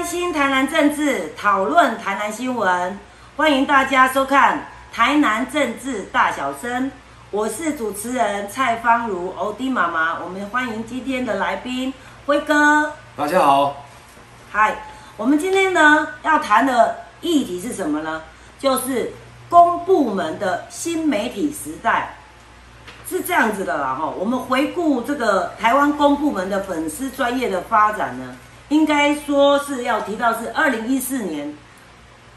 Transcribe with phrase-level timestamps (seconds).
[0.00, 2.98] 关心台南政治，讨论台南新闻，
[3.36, 4.56] 欢迎大家收看
[4.96, 6.86] 《台南政治大小声》。
[7.30, 10.18] 我是主持人蔡芳如，欧弟妈妈。
[10.20, 11.92] 我们欢迎今天的来宾
[12.24, 12.94] 辉哥。
[13.14, 13.84] 大家好，
[14.50, 14.84] 嗨，
[15.18, 18.22] 我们今天呢要谈的议题是什么呢？
[18.58, 19.12] 就是
[19.50, 22.16] 公部门的新媒体时代。
[23.06, 28.34] 是这样子的啦哈，我们回顾这个台湾公部门的粉丝专业的发展呢，
[28.70, 31.54] 应该说是要提到是二零一四年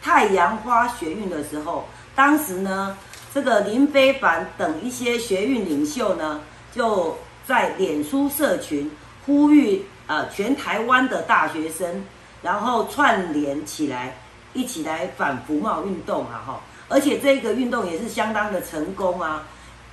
[0.02, 2.98] 太阳花学运的时候，当时呢，
[3.34, 6.42] 这个林非凡等一些学运领袖呢，
[6.74, 8.92] 就在脸书社群
[9.26, 12.04] 呼吁呃全台湾的大学生，
[12.42, 14.18] 然后串联起来，
[14.54, 16.60] 一起来反服贸运动啊哈，
[16.90, 19.44] 而且这个运动也是相当的成功啊。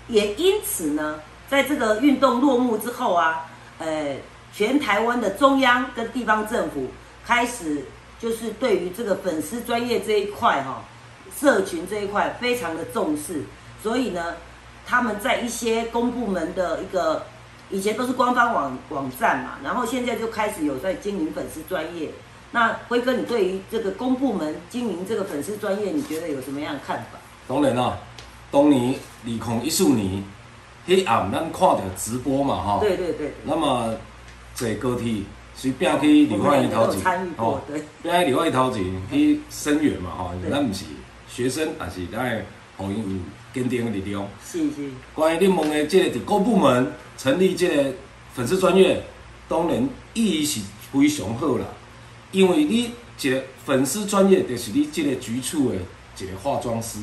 [0.08, 3.46] 也因此呢，在这个运动落幕之后啊，
[3.78, 4.16] 呃，
[4.52, 6.88] 全台湾的中央跟地方政府
[7.24, 7.84] 开始
[8.18, 10.84] 就是对于这个粉丝专业这一块哈，
[11.38, 13.42] 社群这一块非常的重视，
[13.82, 14.34] 所以呢，
[14.86, 17.24] 他们在一些公部门的一个
[17.70, 22.10] 以前都是官方网网站嘛，然后现在就开始有在经营粉丝专业。
[22.52, 27.18] 那辉哥，你对于这个公部门经营这个粉丝专业，你觉得有什么样的看法？
[27.46, 27.96] 当然啦。
[28.50, 28.92] 当年
[29.24, 30.24] 二零一四年，
[30.84, 32.78] 黑暗咱看到直播嘛，哈。
[32.80, 33.32] 对对对。
[33.44, 33.94] 那么
[34.60, 35.22] 坐高铁，
[35.56, 37.02] 随便去离开一头前，
[37.38, 40.32] 哦，拼去离开一头前去声援嘛，吼。
[40.50, 40.84] 咱毋是
[41.30, 42.44] 学生，也是咱会
[42.76, 43.20] 互因有
[43.54, 44.28] 坚定的力量。
[44.44, 44.90] 是是。
[45.14, 47.86] 关于你问的即个伫各部门成立即个
[48.34, 49.02] 粉丝专业，
[49.48, 50.60] 当然意义是
[50.92, 51.64] 非常好啦。
[52.30, 55.76] 因为你一个粉丝专业，就是你即个局处的
[56.18, 56.98] 一个化妆师。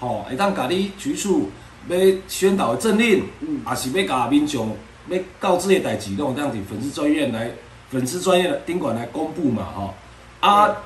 [0.00, 1.50] 吼，会当甲你局处
[1.88, 3.22] 要宣导的政令，
[3.68, 4.74] 也是要甲民众
[5.08, 7.50] 要告知的代志，拢这样子粉丝专业来
[7.90, 9.94] 粉丝专业的宾馆来公布嘛，吼。
[10.40, 10.76] 啊，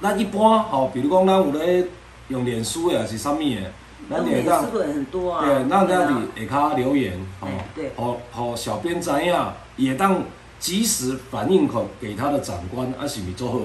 [0.00, 1.84] 咱一般吼，比如讲咱有咧
[2.28, 3.72] 用脸书的，是啥物的，
[4.10, 5.44] 咱会当很多啊。
[5.44, 9.34] 对，那这样子下骹留言，吼，对，好好小编知影，
[9.76, 10.22] 也当
[10.58, 13.58] 及时反映给给他的长官，啊，是咪做好？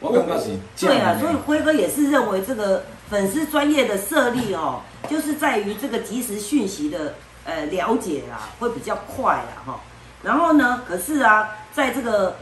[0.00, 2.84] 我感觉是对啊，所以辉哥也是认为这个。
[3.10, 7.14] 粉丝专业的设立哦，就是在于这个及时讯息的
[7.44, 9.80] 呃了解啦，会比较快啦哈。
[10.22, 12.36] 然后呢，可是啊，在这个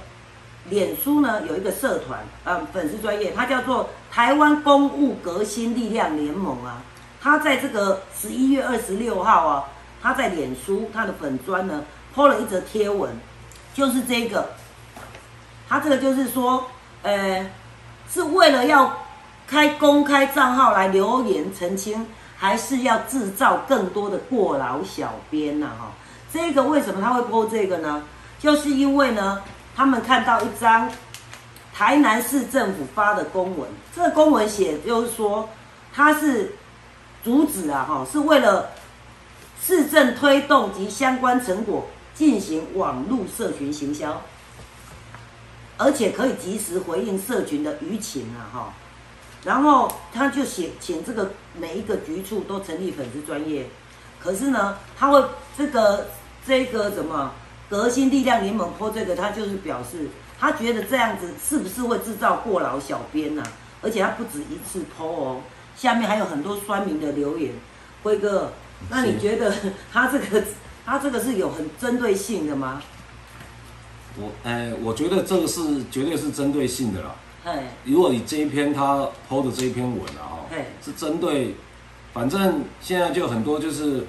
[0.68, 6.82] 脸书呢有一个社团，呃，粉丝专业，它叫做台湾公务革新力量联盟啊。
[7.20, 9.64] 它在这个十一月二十六号啊，
[10.02, 11.84] 它在脸书它的粉专呢
[12.14, 13.10] ，po 了一则贴文，
[13.74, 14.50] 就是这个，
[15.68, 16.64] 它这个就是说，
[17.02, 17.50] 呃，
[18.10, 18.92] 是为了要。
[19.50, 22.06] 开公开账号来留言澄清，
[22.38, 25.68] 还是要制造更多的过劳小编呢？
[25.76, 25.90] 哈，
[26.32, 28.04] 这个为什么他会播这个呢？
[28.38, 29.42] 就是因为呢，
[29.74, 30.88] 他们看到一张
[31.74, 35.48] 台南市政府发的公文，这个公文写就是说，
[35.92, 36.54] 他是
[37.24, 38.70] 阻止啊，哈，是为了
[39.60, 44.22] 市政推动及相关成果进行网络社群行销，
[45.76, 48.72] 而且可以及时回应社群的舆情啊，哈。
[49.44, 53.66] 然后他就写请这个每一个局处都成立粉丝专业，
[54.20, 55.22] 可是呢，他会
[55.56, 56.08] 这个
[56.46, 57.32] 这个什么
[57.68, 63.42] 革新力量联盟泼这个，他就是表示他觉得这样子是不是会制造过劳小编呢？
[63.80, 65.40] 而且他不止一次泼哦，
[65.76, 67.52] 下面还有很多酸民的留言。
[68.02, 68.52] 辉哥，
[68.90, 69.54] 那你觉得
[69.92, 70.42] 他这个
[70.84, 72.82] 他这个是有很针对性的吗？
[74.16, 77.14] 我哎，我觉得这个是绝对是针对性的啦。
[77.84, 81.54] 如果你这一篇他抛的这一篇文啊，哈，是针对，
[82.12, 84.04] 反正现在就很多就是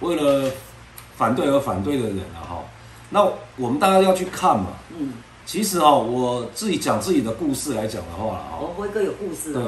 [0.00, 0.50] 为了
[1.16, 2.62] 反对而反对的人了，哈。
[3.08, 3.24] 那
[3.56, 4.68] 我们大家要去看嘛。
[4.96, 5.12] 嗯。
[5.46, 9.52] 其实哦，我自己讲自己的故事来讲的话啊，我辉哥有故事。
[9.52, 9.62] 对。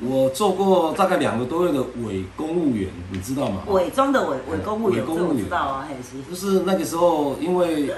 [0.00, 3.62] 我做过大概两个多月的伪公务员，你知道吗？
[3.68, 5.88] 伪装的伪伪公务员，公务员知道啊。
[6.28, 7.92] 就是那个时候，因为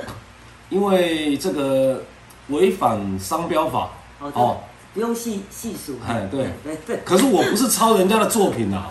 [0.69, 2.03] 因为这个
[2.49, 3.91] 违反商标法。
[4.21, 4.61] 哦，
[4.95, 5.99] 不用细细数。
[6.07, 6.97] 哎，对对对。
[7.05, 8.85] 可是我不是抄人家的作品呐，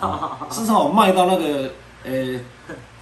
[0.50, 1.70] 是抄卖到那个
[2.04, 2.40] 呃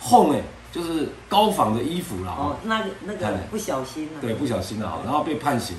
[0.01, 0.43] ，home 哎，
[0.73, 2.35] 就是高仿的衣服啦。
[2.39, 4.17] 哦，那个那个不小心啊。
[4.21, 5.77] 对，不小心啊，然后被判刑，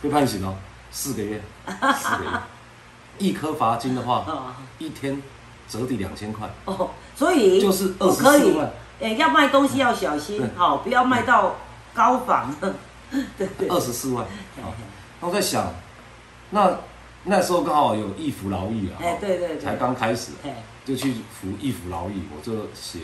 [0.00, 0.54] 被判刑哦，
[0.90, 2.30] 四个月， 四个月，
[3.18, 4.24] 一颗罚金的话，
[4.78, 5.20] 一天
[5.68, 6.48] 折抵两千块。
[6.66, 8.70] 哦，所以就是二十四万。
[9.00, 11.56] 哎，要卖东西要小心，好，不要卖到
[11.92, 12.54] 高仿。
[13.36, 13.68] 对 对。
[13.68, 14.24] 二十四万。
[15.20, 15.66] 我在想。
[16.50, 16.78] 那
[17.24, 20.32] 那时候刚好有义服劳役啊，哎，对对对，才刚开始，
[20.84, 23.00] 就去服义服劳役，我就写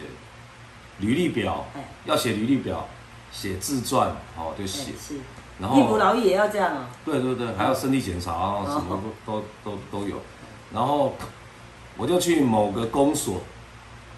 [0.99, 1.67] 履历表，
[2.05, 2.89] 要写履历表，
[3.31, 4.93] 写自传，哦，就写，
[5.61, 6.89] 然义务后劳役也要这样啊。
[7.05, 10.17] 对对对，还要身体检查啊，什么都都都都有。
[10.73, 11.15] 然后
[11.97, 13.41] 我就去某个公所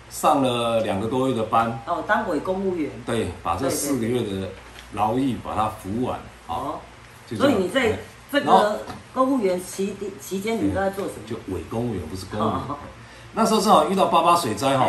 [0.09, 2.91] 上了两个多月的班，哦，当伪公务员。
[3.05, 4.49] 对，把这四个月的
[4.93, 6.81] 劳役把它服完，好，哦，
[7.37, 7.99] 所以你在哎
[8.31, 8.81] 这个
[9.15, 11.21] 公务员期期间，你都在做什么？
[11.29, 12.53] 就伪公务员，不是公务员。
[12.53, 12.77] 哦。
[13.35, 14.87] 那时候正好遇到八八水灾哈，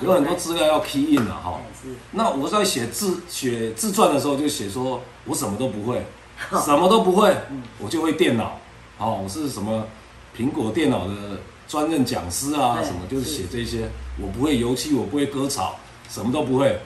[0.00, 1.60] 有很多资料要 key in 了哈。
[2.12, 6.06] 那我在写自写自传的时候，就写说我什么都不会，
[6.64, 7.36] 什么都不会，
[7.78, 8.58] 我就会电脑，
[8.98, 9.84] 哦，我是什么
[10.36, 11.14] 苹果电脑的
[11.66, 13.24] 专任讲师啊，什么就是。
[13.24, 13.88] 是写这些。
[14.20, 15.76] 我不会油漆，我不会割草，
[16.08, 16.78] 什么都不会，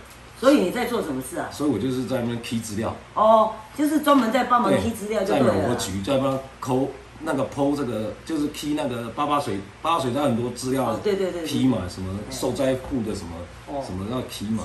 [0.45, 1.49] 所以你在做什么事啊？
[1.51, 5.55] 所以我就是在那边 key 资料，哦，就是专门在帮忙对批资料就在对了。
[5.55, 6.89] 某个局在帮抠
[7.21, 13.33] 那个剖这个，就是 key 那个八八水八八水它很多资料哦，对对对对 key 嘛，什么受灾户的什么
[13.69, 13.83] 哦。
[13.85, 14.65] 什么要 key 嘛。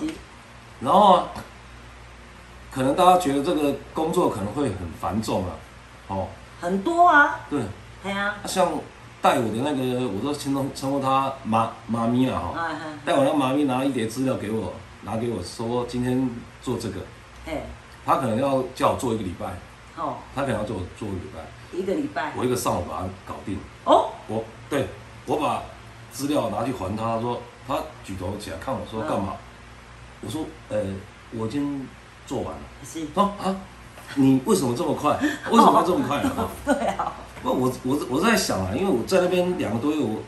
[0.81, 1.27] 然后啊，
[2.71, 5.51] 可能大家觉得这个工作可能会很繁重啊，
[6.07, 6.27] 哦，
[6.59, 7.61] 很多啊，对，
[8.03, 8.69] 对啊，像
[9.21, 12.69] 带我的那个，我都称称称呼他妈妈咪了，哈，
[13.05, 14.73] 带我那妈咪拿一叠资料给我，
[15.03, 16.29] 拿给我说今天
[16.61, 17.01] 做这个，
[17.45, 17.63] 哎，
[18.05, 19.45] 他可能要叫我做一个礼拜，
[19.97, 22.33] 哦，他可能要叫我做一个礼拜，一个礼拜。
[22.35, 24.87] 我一个上午把它搞定，哦，我对
[25.25, 25.63] 我把
[26.11, 29.33] 资料拿去还他，他说他举头起来看我说嗯干嘛？
[30.21, 30.77] 我说呃
[31.31, 31.87] 我已经
[32.25, 32.61] 做完了。
[32.83, 33.55] 是，说啊，
[34.15, 35.11] 你为什么这么快？
[35.51, 36.17] 为什么这么快？
[36.21, 36.49] 啊？
[36.65, 40.19] 对啊，不，我我我在想啊，因为我在那边两个多月，我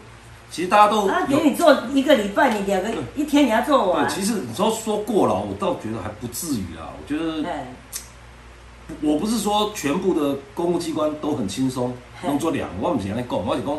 [0.52, 4.14] 其实大家都他给你做一个礼拜，你两个一天你要做完对，。
[4.14, 6.92] 其实你说说过劳，我倒觉得还不至于啦。
[6.92, 7.68] 我觉得哎，
[9.02, 13.78] 我不是说全部的公务机关都很轻松，嘿工作量，我不是这样讲，我是讲，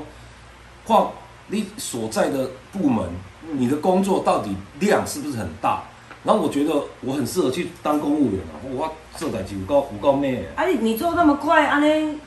[0.85, 1.11] 况
[1.49, 3.05] 你所在的部门，
[3.47, 5.83] 嗯你的工作到底量是不是很大？
[6.25, 6.73] 然后我觉得
[7.03, 10.63] 我很适合去当公务员啊，我做代志有够有够咩的。
[10.63, 12.19] 啊你你做那么快，安尼，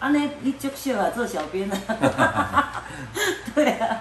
[0.00, 2.82] 安尼你足适合做小编啊。
[3.54, 4.00] 对啊，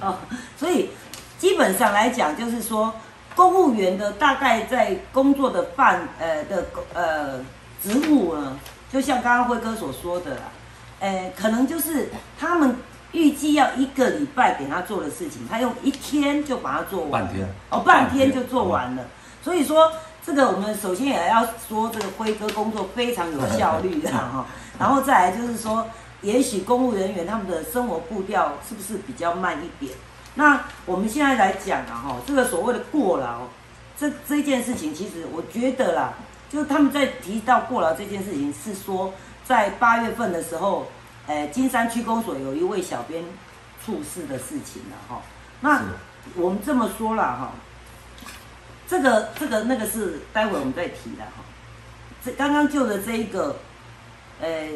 [0.00, 0.14] 哦，
[0.56, 0.90] 所以
[1.38, 2.92] 基本上来讲，就是说，
[3.34, 7.40] 公务员的大概在工作的范呃的呃
[7.82, 8.58] 职务呢，
[8.92, 10.42] 就像刚刚辉哥所说的啦，
[11.00, 12.76] 呃，可能就是他们
[13.12, 19.02] 预计要一个礼拜给他做的事情，他用一天就把它做完了，半天哦，半天就做完了。
[19.42, 19.90] 所以说，
[20.24, 24.44] 这个我们首先也要说，这个辉哥工作非常有效率的哈。
[24.78, 25.86] 然后再来就是说，
[26.22, 29.96] 也许公务人员他们的生活步调是不是比较慢一点？
[30.34, 33.42] 那我们现在来讲啊，哈，这个所谓的过劳，
[33.98, 36.12] 这这件事情，其实我觉得啦，
[36.50, 39.14] 就是他们在提到过劳这件事情，是说
[39.44, 40.88] 在八月份的时候，
[41.26, 43.24] 呃，金山区公所有一位小编
[43.84, 45.22] 猝死的事情了哈。
[45.60, 45.82] 那
[46.34, 47.52] 我们这么说了哈，
[48.86, 51.42] 这个这个那个是待会我们再提的哈。
[52.22, 53.56] 这刚刚就的这一个，
[54.40, 54.68] 呃，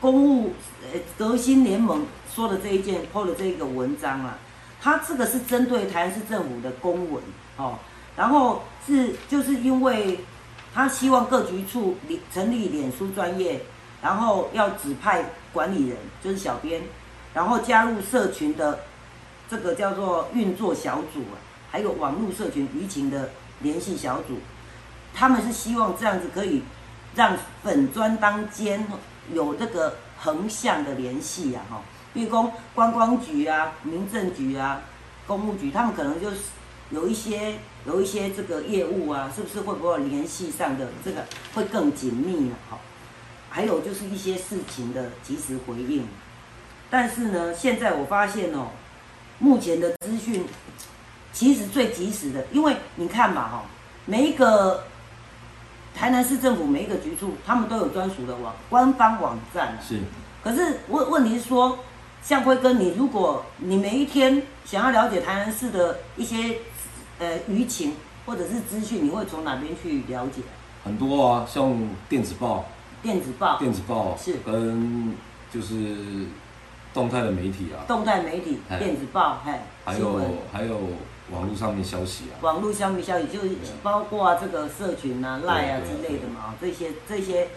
[0.00, 0.52] 公务
[0.92, 2.04] 呃革新联盟
[2.34, 4.38] 说的这一件 PO 的这个文章啊，
[4.80, 7.22] 他这个是针对台南市政府的公文
[7.56, 7.78] 哦，
[8.16, 10.20] 然后是就是因为
[10.74, 11.96] 他希望各局处
[12.32, 13.62] 成立脸书专业，
[14.02, 16.82] 然后要指派管理人，就是小编，
[17.32, 18.80] 然后加入社群的
[19.48, 21.38] 这个叫做运作小组啊，
[21.70, 23.30] 还有网络社群舆情的
[23.60, 24.38] 联系小组，
[25.14, 26.62] 他们是希望这样子可以
[27.16, 28.86] 让粉砖当间
[29.32, 31.82] 有这个横向的联系啊，哈，
[32.14, 34.82] 比如说观光局啊、民政局啊、
[35.26, 36.36] 公务局，他们可能就是
[36.90, 37.54] 有一些
[37.86, 42.78] 有一些这个业务啊，是不是会不会联系上的这个会更紧密了、哈？
[43.48, 46.06] 还有就是一些事情的及时回应，
[46.90, 48.68] 但是呢，现在我发现哦，
[49.38, 50.44] 目前的资讯
[51.32, 53.64] 其实最及时的，因为你看嘛哈、
[54.04, 54.84] 每一个
[55.96, 59.78] 台南市政府每一个局处，他们都有专属的网官方网站啊。
[59.82, 60.00] 是。
[60.44, 61.78] 可是问问题是说，
[62.22, 66.58] 像辉哥，你如果你每一天想要了解台南市的一些
[67.18, 67.94] 呃舆情
[68.26, 70.42] 或者是资讯，你会从哪边去了解？
[70.84, 71.74] 很多啊，像
[72.08, 72.66] 电子报、
[73.02, 75.14] 电子报、电子报是跟
[75.50, 76.26] 就是
[76.92, 79.52] 动态的媒体啊，动态媒体、哎电子报，嘿，
[79.84, 80.20] 还有
[80.52, 80.78] 还有
[81.30, 83.50] 网络上面消息啊，网络上面消息，就是
[83.82, 87.48] 包括、啊、这个社群啊、赖啊之类的嘛，这些这些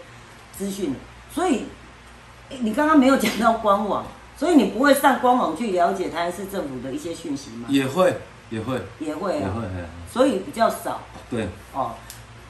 [0.56, 0.94] 资讯。
[1.32, 1.66] 所以
[2.48, 4.04] 诶你刚刚没有讲到官网，
[4.36, 7.66] 所以你不会上官网去了解台南市政府的一些讯息吗？
[7.68, 8.16] 也会
[8.50, 8.80] 也会。
[8.98, 9.68] 也会啊，也会，
[10.12, 11.02] 所以比较少。
[11.30, 11.94] 对，哦。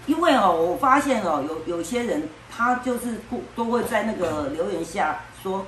[0.07, 5.67] 因为哦，我发现哦，有有些人他就是不都会在那个留言下说，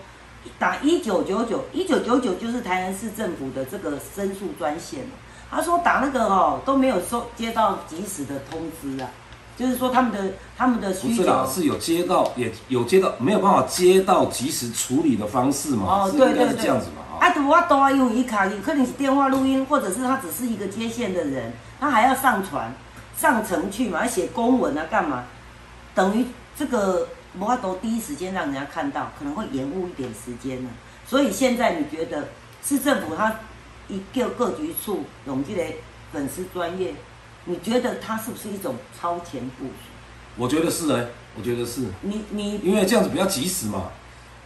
[0.59, 5.01] 打一九九九，一九九九就是台南市政府的这个申诉专线
[5.53, 9.09] 他说打那个哦都没有收接到及时的通知啊，
[9.55, 15.85] 就是说他们的他们的不需求是有接到，也有接到，没有办法接到及时处理的方式嘛？
[15.87, 17.19] 哦，对对对，这样子嘛？
[17.21, 22.75] 哈，啊，我多啊，因为伊卡里可能是电话录音，或者是他只是一个接线的人，他还要上传
[23.17, 25.25] 上程去嘛，要写公文啊，干嘛？
[25.95, 26.25] 等于
[26.57, 30.71] 这个摩法都第一时间让人家看到，可能会延误一点时间呢。
[31.07, 32.29] 所以现在你觉得
[32.65, 33.35] 市政府他
[33.93, 35.63] 一个各局处用这个
[36.13, 36.95] 粉丝专业，
[37.45, 39.73] 你觉得它是不是一种超前部署？
[40.37, 41.07] 我觉得是哎、
[41.37, 43.91] 我觉得是，你你因为这样子比较及时嘛。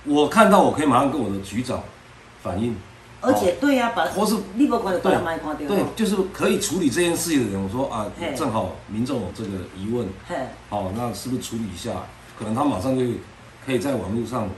[0.04, 1.82] 我看到我可以马上跟我的局长
[2.40, 2.76] 反映，
[3.20, 10.08] 而且对呀、把或是你不管的，对对，就是可以处理这件事情的人，我说啊，正好民众有这个疑问，
[10.68, 11.90] 好，那是不是处理一下？
[12.38, 13.04] 可能他马上就
[13.64, 14.48] 可以在网络上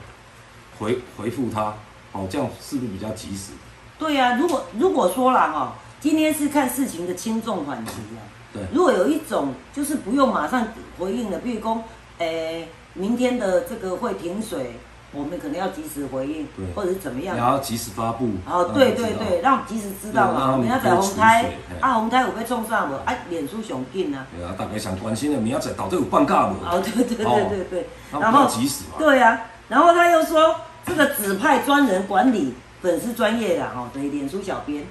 [0.79, 1.75] 回回复他，
[2.13, 3.53] 好，这样是不是比较及时？
[3.99, 8.23] 对呀、如果如果说了哈，今天是看事情的轻重缓急啊。
[8.53, 11.83] 对如果有一种就是不用马上回应的，比如说，
[12.19, 14.79] 诶、明天的这个会停水，
[15.13, 17.51] 我们可能要及时回应对，或者是怎么样然。
[17.51, 18.27] 后及时发布。
[18.47, 20.33] 哦，让对对对，让及时知道嘛。
[20.33, 22.95] 对让他们明仔载可以储红台水嘿啊，红胎有被冲上无？
[23.05, 24.27] 啊，脸书上紧啊。
[24.35, 26.55] 对啊，大家想关心的，你要在到底有放假无？
[26.65, 27.89] 哦，对对对对对。
[28.13, 28.95] 那比较然后及时嘛。
[28.99, 30.55] 对啊，然后他又说
[30.87, 34.85] 这个指派专人管理粉丝专业的，哈，等于脸书小编。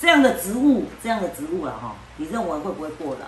[0.00, 3.26] 这样的职务，这样的职务了，哈，你认为会不会过劳？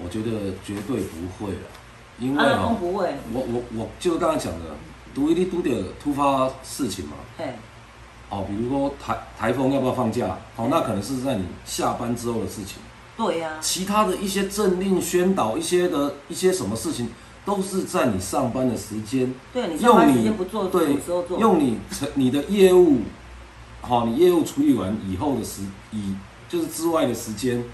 [0.00, 1.58] 我觉得绝对不会了，
[2.20, 4.64] 因为啊，不会，我我我就是刚才讲的，
[5.12, 7.54] 读一定读点突发事情嘛，嘿，
[8.28, 12.76] 哦，比如说台台风要不要放假，哦，那可能是在你下班之后的事情。
[13.16, 17.10] 对呀、其他的一些政令宣导，一些的一些什么事情，
[17.48, 22.98] 都是在你上班的时间，对你上班用你时间不做，对时候做，用你成你的业务，
[23.80, 26.14] 好、你业务处理完以后的时以
[26.46, 27.64] 就是之外的时间，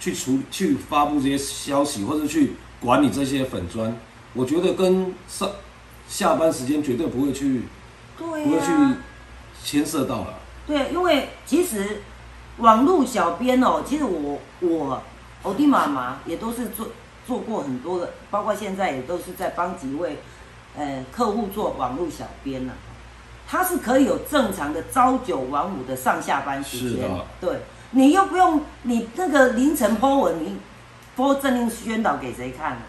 [0.00, 3.96] 去处去发布这些消息，或者去管理这些粉砖，
[4.34, 5.48] 我觉得跟上
[6.08, 7.62] 下班时间绝对不会去
[8.18, 8.66] 对不会去、
[9.62, 10.40] 牵涉到了。
[10.66, 12.02] 对，因为其实
[12.58, 15.00] 网络小编哦，其实我我
[15.44, 16.88] 欧弟妈妈也都是做
[17.30, 20.18] 做过很多的，包括现在也都是在帮几位
[20.76, 22.72] 呃客户做网络小编呐、
[23.46, 27.08] 他是可以有正常的朝九晚五的上下班时间，
[27.40, 27.60] 对
[27.92, 30.56] 你又不用你那个凌晨 po 文，你
[31.16, 32.80] po 政令宣导给谁看呢、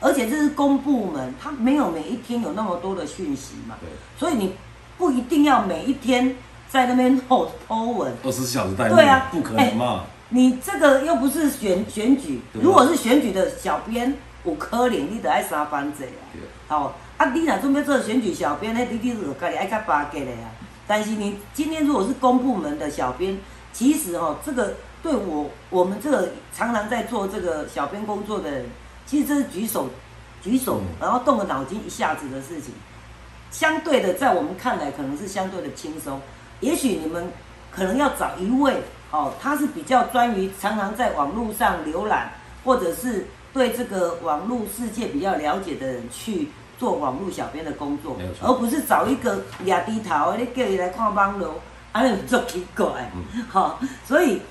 [0.00, 3.76] 而且这是公部门，他没有每一天有那么多的讯息嘛，
[4.18, 4.54] 所以你
[4.98, 6.36] 不一定要每一天
[6.68, 8.12] 在那边 po po 文。
[8.22, 10.04] 二十四小时待命，对啊不可能嘛。
[10.30, 16.20] 你这个又不是选选举，如果是选举的小编，有可能你得爱三班制啊。
[16.32, 20.50] 对好、啊，你若准备做选举小编，那你你就家己爱较巴结的啊。
[20.86, 23.38] 但是你今天如果是公部门的小编，
[23.72, 28.66] 其实哦，这个对我我们这个常常在做这个小编工作的人，
[29.06, 29.88] 其实这是举手
[30.42, 32.74] 举手，嗯然后动个脑筋一下子的事情。
[33.50, 36.20] 相对的，在我们看来可能是相对的轻松。
[36.60, 37.26] 也许你们
[37.70, 42.30] 可能要找一位哦，他是比较专于常常在网络上浏览，
[42.64, 46.48] 或者是对这个网络世界比较了解的人去
[46.78, 51.54] 做网络小编的工作没有，错而不是找一个俩低头，你叫你来看网络，
[51.92, 53.10] 安尼做奇怪，
[53.48, 54.42] 好、所以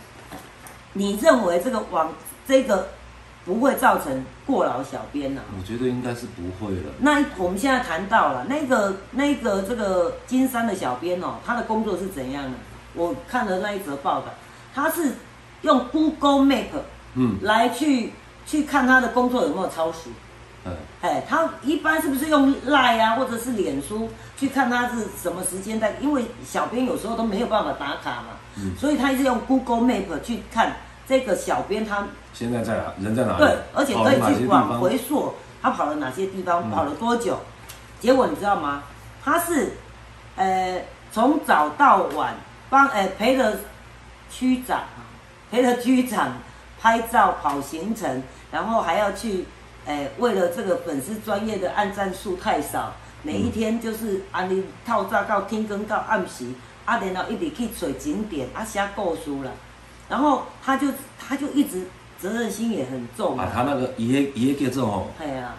[0.93, 2.11] 你认为这个网
[2.47, 2.87] 这个
[3.45, 6.91] 不会造成过劳小编呐、我觉得应该是不会了。
[6.99, 12.57] 那我们现在谈到了那个那个这个金山的小编哦，他的工作是怎样呢？
[12.93, 14.33] 我看了那一则报道，
[14.77, 15.11] 他是
[15.63, 16.67] 用 Google Map
[17.15, 18.13] 嗯，来去
[18.45, 20.09] 去看他的工作有没有超时。
[20.65, 24.07] 哎，哎，他一般是不是用 Line 啊，或者是脸书
[24.37, 25.95] 去看他是什么时间在？
[25.99, 30.75] 因为小编有时候都没有办法打卡嘛，嗯所以他一直用 Google Map 去看
[31.07, 32.93] 这个小编他现在在哪？
[33.01, 33.39] 人在哪里？
[33.39, 34.79] 对，而且可以去往？
[34.79, 37.39] 回溯他跑了哪些地方，嗯跑了多久。
[37.99, 38.83] 结果你知道吗？
[39.23, 39.73] 他是
[40.35, 40.79] 呃
[41.11, 42.35] 从早到晚
[42.69, 43.57] 帮呃陪着
[44.29, 45.05] 区长啊，
[45.51, 46.37] 陪着区长
[46.79, 49.45] 拍照跑行程，然后还要去
[49.85, 52.93] 呃为了这个粉丝专业的按赞数太少，
[53.23, 56.47] 每一天就是安尼透早到天光到暗时，
[56.85, 59.51] 啊然后一直去找景点啊写故事了，
[60.09, 60.87] 然后他就
[61.19, 61.87] 他就一直
[62.19, 65.55] 责任心也很重啊，他那个爷爷叫做吼，哎呀，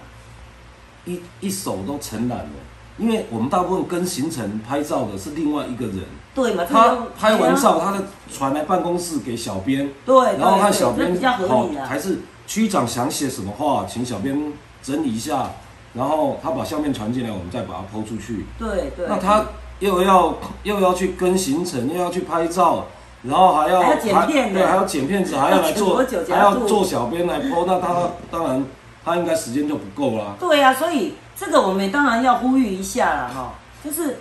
[1.04, 2.50] 一一手都承揽了。
[2.98, 6.00] 因为我们大部分跟行程拍照的是另外一个人，
[6.38, 6.64] 对嘛？
[6.70, 11.84] 他拍完照，他的传来办公室给小编，对，然后看小编对这比较合理啊。
[11.84, 15.50] 还是区长想写什么话，请小编整理一下，
[15.94, 18.46] 然后他把相片传进来，我们再把它抛出去。
[18.56, 19.06] 对对。
[19.08, 19.46] 那他
[19.80, 22.86] 又要又要去跟行程，又要去拍照，
[23.24, 25.96] 然后还要还要剪片呢对，还要剪片子，还要来做
[26.28, 27.64] 还要要做做小编来播。
[27.66, 27.94] 那他
[28.30, 28.64] 当然
[29.04, 30.36] 他应该时间就不够啦。
[30.38, 33.54] 对呀、所以这个我们当然要呼吁一下了哈，
[33.84, 34.18] 就是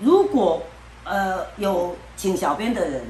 [0.00, 0.62] 如果
[1.10, 3.02] 呃有请小编的人，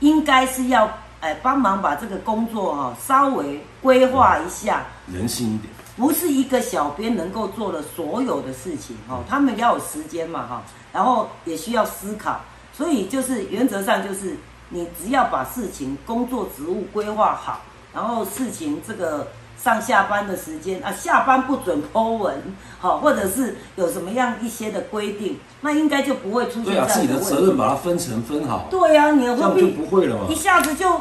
[0.00, 12.40] 应该是要哎帮忙把这个工作哈稍微规划一下，人性一点，不是一个小编能够做的所有的事情哈，他们要有时间嘛哈，然后也需要思考，
[12.72, 14.36] 所以就是原则上就是
[14.68, 17.60] 你只要把事情工作职务规划好，
[17.94, 19.28] 然后事情这个
[19.62, 22.34] 上下班的时间啊，下班不准 Po 文，
[22.78, 30.34] 好，或者是有什么样一些的规定，那应该就不会出现对啊，自己的责任把它分成分好，对呀、你这样就何必不会了嘛一。
[30.34, 31.00] 下子就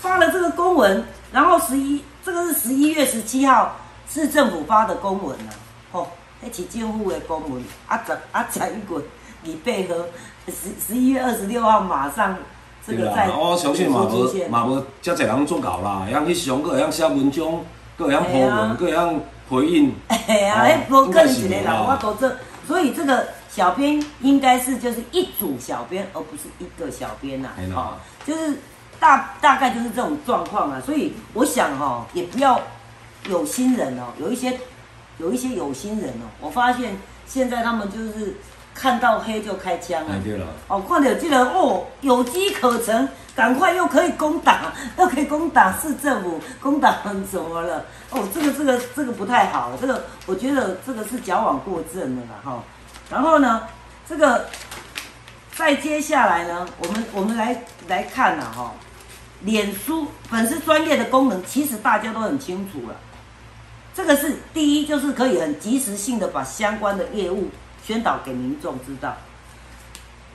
[0.00, 3.76] 发了这个公文，然后十一这个是十一月十七号
[4.08, 5.50] 市政府发的公文啊，
[5.92, 6.06] 哦，
[6.40, 9.04] 那是政府的公文，啊十啊十一月
[9.44, 10.06] 你配合
[10.48, 12.36] 十十一月二十六号马上
[12.84, 17.46] 这对啦个在，我相信嘛无出现嘛无遮侪人做搞啦，会晓去上，个会晓写文章，
[18.00, 19.14] 个会晓嘿啊铺文，个会晓
[19.48, 19.94] 回应。
[20.08, 22.34] 哎呀，哦哎，不更一个应该是啦，我都这，
[22.66, 27.50] 所以这个小编应该是就是一组小编，而不是一个小编呐、
[28.24, 28.56] 就是
[28.98, 32.60] 大大概就是这种状况啊，所以我想哈、哦，也不要
[33.28, 34.58] 有心人哦，有一些
[35.18, 38.36] 有一些有心人哦，我发现现在他们就是
[38.80, 43.06] 看到黑就开枪啊哎，，对了，哦，看到这个哦，有机可乘，
[43.36, 46.96] 赶快又可以攻打， 又可以攻打市政府，攻打
[47.30, 47.84] 什么了？
[48.10, 52.64] 哦，这个这个这个不太好，这个我觉得这个是矫枉过正的啦哈。
[53.10, 53.64] 然后呢，
[54.08, 54.46] 这个
[55.54, 58.72] 再接下来呢，我们我们来来看呐、哈，
[59.42, 62.96] 脸书粉丝专业的功能，其实大家都很清楚了。
[63.92, 67.50] 这个是第一，就是可以很及时性的把相关的业务
[67.84, 69.16] 宣导给民众知道。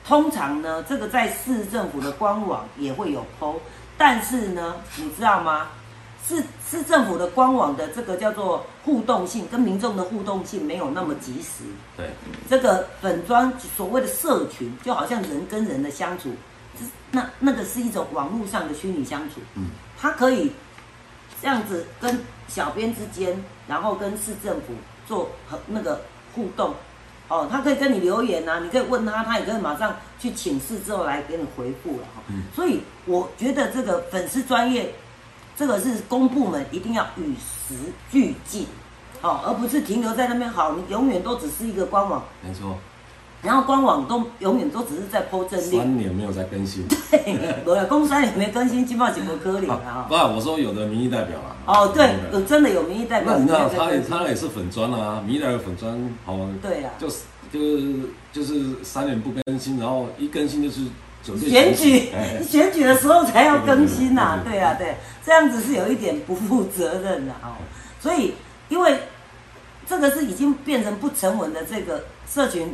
[0.06, 3.56] 通常呢，这个在市政府的官网也会有 PO，
[3.98, 5.68] 但是呢，你知道吗？
[6.24, 11.64] 市市政府的官网的这个叫做互动性，跟民众的互动性没有那么及时。
[11.96, 12.10] 对，
[12.48, 16.32] 这个粉砖所谓的社群，就好像人跟人的相处，
[17.10, 19.40] 那那个是一种网络上的虚拟相处。
[19.54, 19.66] 嗯，
[19.96, 20.50] 它可以
[21.40, 22.18] 这样子跟
[22.48, 24.74] 小编之间，然后跟市政府
[25.06, 26.00] 做和那个
[26.34, 26.74] 互动。
[27.28, 32.22] 哦，他可以跟你留言啊，你可以问他，他也可以马上去请示之后来给你回复了哈。
[32.28, 32.44] 嗯。
[32.54, 34.94] 所以我觉得这个粉丝专业，
[35.56, 37.74] 这个是公部门一定要与时
[38.10, 38.66] 俱进，
[39.20, 42.78] 好、而不是停留在那边好，你永远都只是一个官网，没错，
[43.46, 46.84] 然后官网都永远都只是在 PO 正令，三年没有在更新。
[47.10, 50.14] 对我的公三年没更新，金报几个科里啊不，。
[50.14, 51.54] 我说有的民意代表啊。
[51.64, 56.90] 哦，对，有真的有民意代表那你知道他也他也是粉砖啊，民意代表粉砖，好，对啊。
[56.98, 57.16] 就是
[57.52, 57.94] 就是
[58.32, 60.80] 就是三年不更新，然后一更新就是
[61.22, 67.54] 准备选举 哎，选举的时候才要更新呐、对对啊，对，这样子是有一点不负责任的哦。
[68.00, 68.34] 所以，
[68.68, 68.98] 因为
[69.86, 72.70] 这个是已经变成不成文的这个社群，呃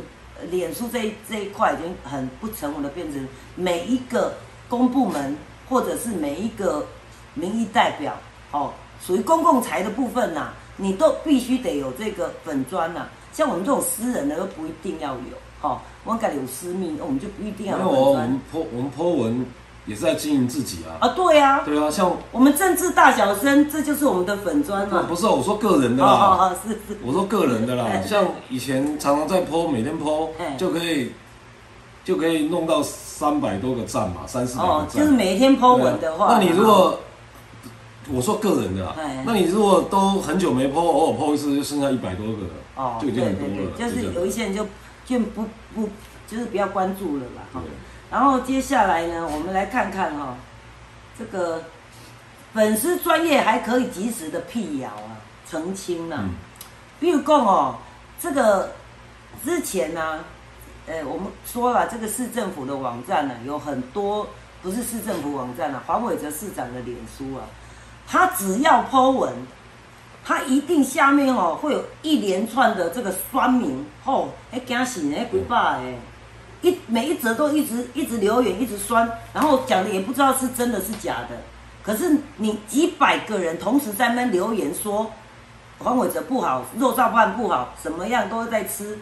[0.49, 4.33] 脸书这一这一块已经很不成文的，变成每一个
[4.69, 5.35] 公部门
[5.67, 6.85] 或者是每一个
[7.33, 8.15] 民意代表，
[8.51, 18.39] 哦，属于公共财的部分呐、你都必须得有这个粉砖呐、像我们这种私人的都不一定要有，哦，我感觉有私密，我们就不一定要有没有哦，我粉砖们。
[18.51, 19.45] po 我们 po 文
[19.85, 20.95] 也是在经营自己啊。
[20.99, 25.03] 啊，对啊，对啊，像我们政治大小生，这就是我们的粉砖嘛。
[25.07, 26.99] 不是我说个人的哦啦，哦哦，是是。
[27.03, 31.11] 我说个人的啦，像以前常常在 po，每天 po 哎就可以
[32.03, 35.01] 就可以弄到三百多个赞嘛，三四百哦个，赞。
[35.01, 36.99] 就是每一天 Po 文的话，啊那你如果
[38.11, 43.71] 我说个人的那你如果都很久没 po，偶尔 po 一次，就剩下一百多个了，哦，就已经很多了。
[43.77, 44.65] 对，就是有一些人就
[45.05, 45.43] 就不
[45.73, 45.89] 不
[46.27, 47.69] 就是不要关注了啦哈对。
[48.13, 50.35] 然后接下来呢，我们来看看哈、
[51.17, 51.63] 这个
[52.53, 55.17] 粉丝专业还可以及时的辟谣啊、
[55.49, 56.19] 澄清啊。
[56.21, 56.29] 嗯
[56.99, 57.75] 比如讲哦，
[58.21, 58.71] 这个
[59.43, 60.19] 之前呢、
[60.85, 64.27] 呃，我们说了，这个市政府的网站呢，有很多
[64.61, 67.43] 不是市政府网站啊，黄伟哲市长的脸书啊，
[68.07, 69.33] 他只要 Po 文，
[70.23, 75.95] 他一定下面哦会有一连串的这个酸民，吼、哎惊死人，哎几百哎，
[76.63, 81.37] 一每一则都一直一直留言，一直酸，然后讲的也不知道是真的是假的，
[81.83, 85.11] 可是你几百个人同时在那留言说
[85.79, 88.97] 黄伟哲不好，肉燥饭不好，什么样都在吃，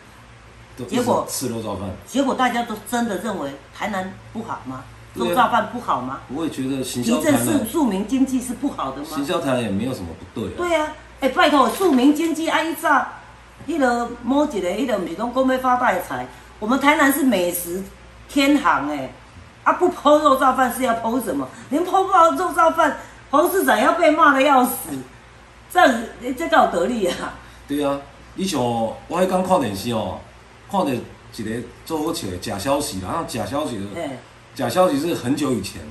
[0.76, 4.84] 都结果吃肉燥饭，结果大家都真的认为台南不好吗？
[5.14, 6.22] 肉燥饭不好吗？
[6.34, 9.08] 我也觉得行销提振台南庶庶民经济是不好的吗？
[9.08, 10.54] 行销台南也没有什么不对啊。
[10.58, 13.08] 对啊，哎、拜托，庶民经济啊，一早，
[13.68, 16.26] 迄个某一个，迄个不是讲讲要发大财，
[16.62, 17.84] 我们台南是美食
[18.30, 19.12] 天堂哎、
[19.64, 21.50] 啊不剖肉燥饭是要剖什么？
[21.72, 22.98] 连剖不好肉燥饭，
[23.32, 24.74] 黄市长要被骂的要死，
[25.74, 25.82] 这
[26.34, 27.34] 这够有得力啊！
[27.68, 28.00] 对啊，
[28.36, 30.20] 你像我迄天看电视哦，
[30.70, 34.20] 看到一个做好笑的假消息啦，然后假消息的哎，
[34.54, 35.82] 假消息是很久以前，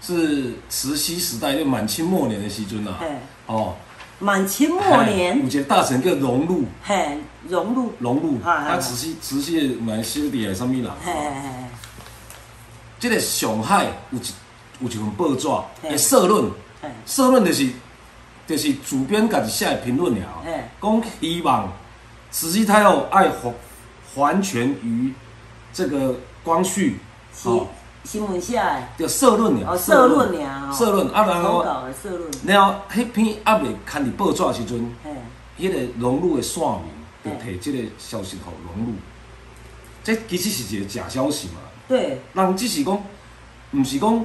[0.00, 2.96] 是慈禧时代，就满清末年的时阵啊。
[3.00, 3.76] 哎，哦，
[4.18, 5.36] 满清末年。
[5.38, 10.90] 有年，一个大臣叫荣禄，嘿，融入，荣禄，嗨嗨他慈禧慈禧的蛮兄弟还是什么人？
[11.04, 11.48] 嘿嘿嘿，
[12.98, 14.22] 这个上海有一
[14.80, 15.48] 有一份报纸
[15.82, 15.90] 嘿。
[15.90, 16.50] 的社论，
[17.06, 17.68] 社论就是
[18.46, 21.72] 就是主编家己写的评论了嘿，讲希望
[22.30, 23.54] 慈禧太后爱还
[24.14, 25.12] 还权于
[25.72, 26.98] 这个光绪，
[27.34, 27.48] 是。
[27.48, 27.66] 哦，
[28.04, 30.72] 新闻写的，就社论了，哦，社论尔，哦。
[30.72, 31.64] 社论啊，然后
[32.46, 35.10] 然后迄篇还未刊伫报纸的时阵，嘿，
[35.58, 36.90] 迄个荣禄的线民
[37.24, 38.92] 就摕即个消息互荣禄，
[40.02, 41.54] 这其实是一个假消息嘛。
[41.86, 43.02] 对，人只是讲，
[43.72, 44.24] 毋是讲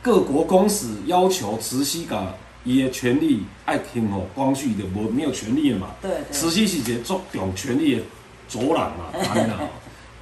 [0.00, 2.26] 各国公使要求慈禧甲
[2.64, 5.88] 伊的权利爱听吼光绪的无没有权利的嘛。
[6.00, 6.24] 对对。
[6.30, 8.02] 慈禧是一个足重权力的
[8.48, 9.58] 左人嘛， 安尼啦。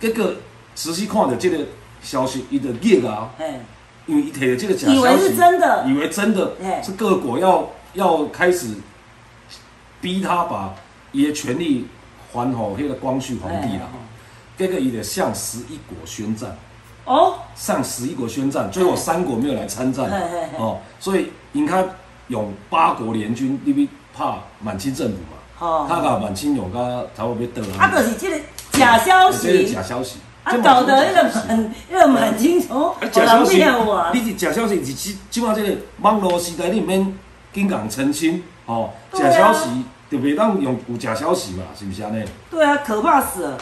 [0.01, 0.33] 结果
[0.75, 1.59] 慈禧看到这个
[2.03, 3.31] 消息，伊就热啊，
[4.07, 5.85] 因为伊摕到这个假消息，以为是真的。
[5.87, 8.75] 以为真的是各国要要开始
[10.01, 10.75] 逼他把
[11.13, 11.87] 伊的权利
[12.33, 13.89] 还吼迄个光绪皇帝啦。
[13.93, 13.99] 嘿。
[14.67, 16.57] 结果伊就向十一国宣战。
[17.05, 20.11] 哦，向十一国宣战，最后三国没有来参战。
[20.59, 21.83] 哦，所以应该
[22.27, 24.27] 用八国联军，你去拍
[24.61, 26.79] 满清政府嘛，哦，他甲满清用甲
[27.17, 28.39] 差不多要倒啊，就是这个
[28.73, 30.19] 假消这是息假，消息，
[30.63, 37.19] 搞得那个嘛是假消息满那个满清从啊假消息灭我，，你是假消息，是即即马这个网络时代，你毋免
[37.53, 42.25] 紧讲澄清哦，假消息就袂当用有假消息嘛，是不是安尼？
[42.51, 43.59] 对啊，可怕死了。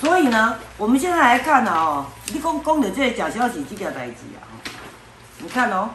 [0.00, 4.54] 所以呢，我们现在来看啊，哦，你讲讲的这个假消息这件代志啊，哦
[5.38, 5.90] 你看哦，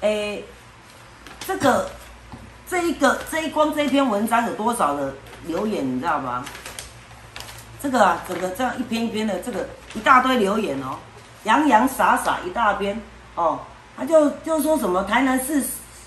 [0.00, 0.44] 诶、
[1.46, 1.90] 这个
[2.68, 5.14] 这一个这一光这一篇文章有多少的
[5.46, 6.44] 留言，你知道吗？
[7.82, 10.98] 这个啊，整个这样一篇一篇的，这个一大堆留言哦，
[11.44, 13.00] 洋洋洒洒一大篇
[13.34, 13.60] 哦，
[13.96, 15.62] 他就就说什么台南市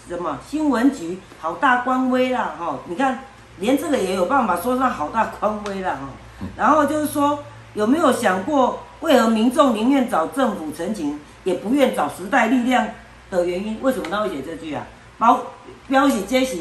[0.08, 3.22] 什么新闻局好大官威啦，哈、哦，你看
[3.58, 12.88] 连这个也有办法说上好大官威啦，哈、然后就是说有没有想过，为何民众宁愿找政府澄清，也不愿找时代力量
[13.32, 13.80] 的原因？
[13.82, 14.86] 为什么他会写这句啊？
[15.18, 15.40] 包
[15.88, 16.58] 表示这是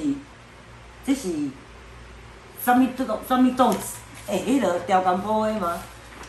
[1.05, 1.29] 这是
[2.64, 3.96] 什么这个什么动词？
[4.29, 5.83] 诶、迄个调干部的吗？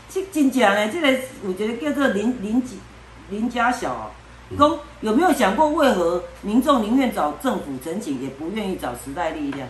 [0.10, 1.12] 即真正的，这个
[1.44, 2.78] 有一个叫做林林吉
[3.30, 4.12] 林家晓啊，
[4.58, 9.68] 讲有没有想过，为何民众宁愿找政府陈情，也不愿意找时代力量？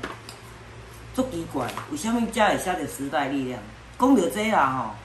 [1.16, 3.60] 足奇怪，为什么才会写着时代力量？
[4.00, 4.96] 讲到这啦吼，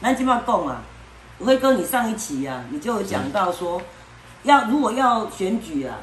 [0.00, 0.82] 咱即摆讲啊，
[1.40, 3.80] 辉哥，你上一期啊，你就有讲到说，
[4.44, 5.96] 要如果要选举啊，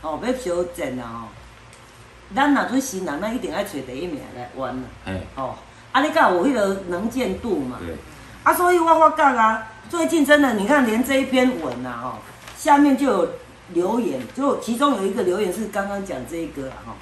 [0.00, 1.28] 哦，要修正啊吼，
[2.34, 5.54] 咱若做新人，咱一定要找第一名来玩啊，哎，哦，
[5.94, 7.78] 啊，你敢有迄个能见度嘛？
[7.78, 7.94] 对，
[8.42, 12.18] 啊，所以我发觉啊，最近真的，你看连这一篇文啊，吼，
[12.58, 13.28] 下面就有
[13.74, 16.94] 留言，就其中有一个留言是刚刚讲这个啊，哈，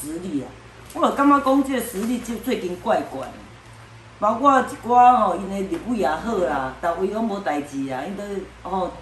[0.00, 0.46] 实力啊，
[0.94, 3.32] 我有感觉讲这个实力就最近怪怪的，
[4.20, 8.22] 包括一寡吼，因的立委也好啦，但位拢无代志啊，因都
[8.62, 8.92] 吼，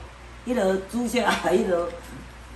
[0.46, 1.90] 迄个主席啊，迄个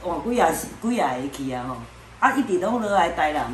[0.03, 0.49] 换几啊
[0.81, 1.77] 几啊个去啊吼，
[2.19, 3.45] 啊一直拢落来台南，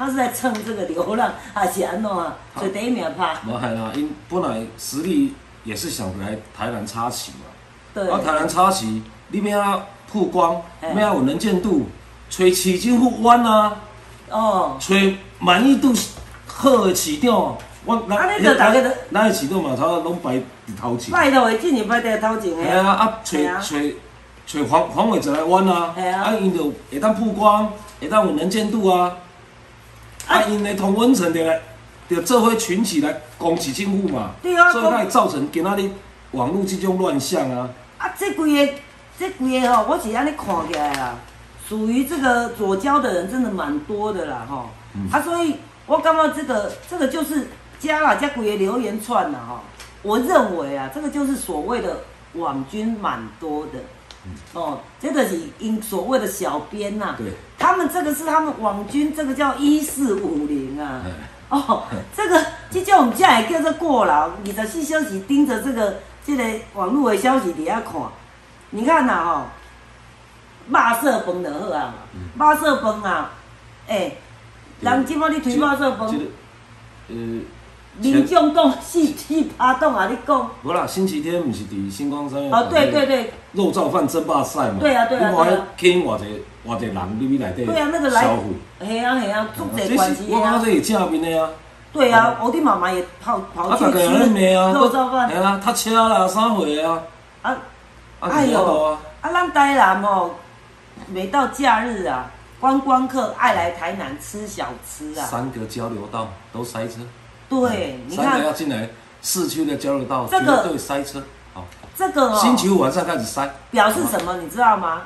[0.00, 2.34] 他是在蹭这个流浪，还是安怎啊？
[2.56, 7.44] 所以第一名拍，无系啦，因本来实力也是想来台南插旗嘛。
[7.92, 8.10] 对。
[8.10, 10.88] 啊，台南插旗，你要啊曝光，嘿。
[10.98, 11.86] 要有能见度，
[12.30, 13.76] 找市政府弯啊，
[14.30, 14.94] 哦，找
[15.38, 15.92] 满意度
[16.46, 20.42] 好的市长，我咱啊你就大家都咱的市场嘛，差不多拢排伫
[20.80, 21.12] 头前。
[21.12, 23.20] 拜托，今年拜第头前系的啊，啊啊。
[23.22, 23.76] 找
[24.46, 26.22] 找黄黄伟哲来弯啊，嘿啊。
[26.22, 29.14] 啊因就会当曝光，会当有能见度啊，
[30.30, 31.60] 啊啊因的同温层的来，
[32.08, 35.90] 就做伙群起来攻击政府嘛，对啊所以才会造成今仔日
[36.30, 37.68] 网络这种乱象啊。
[37.98, 38.72] 啊，这几个
[39.18, 41.14] 这几个吼，我是安尼看起来啦，
[41.68, 44.70] 属于这个左交的人真的蛮多的啦吼。
[44.94, 47.48] 嗯啊，所以我感觉这个这个就是
[47.80, 49.62] 加啦加几个留言串啦哈。
[50.02, 53.72] 我认为啊，这个就是所谓的网军蛮多的。
[54.52, 61.02] 哦，这个是因所谓的小编呐、对，他们这个是他们网军，这个叫一四五零啊。
[61.04, 61.10] 哎。
[61.50, 61.82] 哦，
[62.16, 67.94] 这个这叫我们家也叫做过劳，二十四小时盯着这个这个网络的消息底下看。
[68.70, 69.42] 你看呐、吼，
[70.68, 71.94] 马色崩就好啊，
[72.36, 73.32] 马色崩啊，
[73.88, 74.16] 诶、
[74.80, 76.08] 人即摆你推马色饭？
[76.08, 76.24] 这，个
[77.08, 77.16] 呃，
[77.98, 80.08] 民众讲四四趴动啊！
[80.10, 84.78] 你讲无啦，星期天毋是伫星光三月哦，对对对肉燥饭争霸赛嘛？
[84.80, 90.62] 对啊对啊你看对啊迄吸偌济偌济人入去内底对啊，那个来消费。，嘿啊嘿啊，足这侪关系是我感觉啊。
[90.64, 91.50] 这是正面的啊。
[91.92, 93.98] 对啊，我的妈妈也跑跑啊，去吃
[94.54, 97.02] 啊，肉燥饭系啊，塞车啦，啥货啊？
[97.42, 97.56] 啊。
[98.20, 100.30] 啊，哎呦啊。，啊，咱台南哦，
[101.08, 105.26] 每到假日啊，观光客爱来台南吃小吃啊。
[105.26, 107.00] 三个交流道都塞车。
[107.50, 108.88] 对，你三个要看进来
[109.20, 111.22] 市区的交流道，这个绝对塞车。
[111.52, 113.52] 好，这个哦，星期五晚上开始塞。
[113.72, 114.38] 表示什么？
[114.38, 115.02] 你知道吗？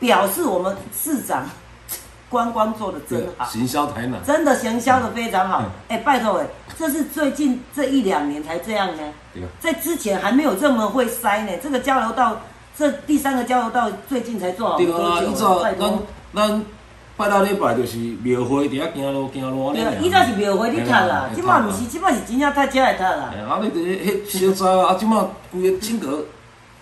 [0.00, 1.48] 表示我们市长
[2.28, 3.46] 观光做的真，好。
[3.46, 4.20] 行销台南。
[4.26, 9.02] 真的行销的非常好嗯，哎、拜托哎，这是最近这一两年才这样呢。
[9.60, 11.52] 在之前还没有这么会塞呢。
[11.62, 12.36] 这个交流道，
[12.76, 15.98] 这第三个交流道最近才做好没对啊，以多久早了，拜咱。
[16.34, 16.64] 咱
[17.16, 23.40] 拜六礼拜就是庙会，伫遐行路行路安尼尔。，对啊以前是庙会你读啦，即摆毋是，即摆是真正读车来读啦哎。
[23.40, 26.24] 啊，你伫迄小早啊，即马规个整个，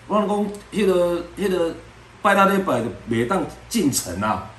[0.07, 0.27] 我讲
[0.73, 1.75] 迄个迄个
[2.23, 4.49] 拜六礼拜就袂当进城啊，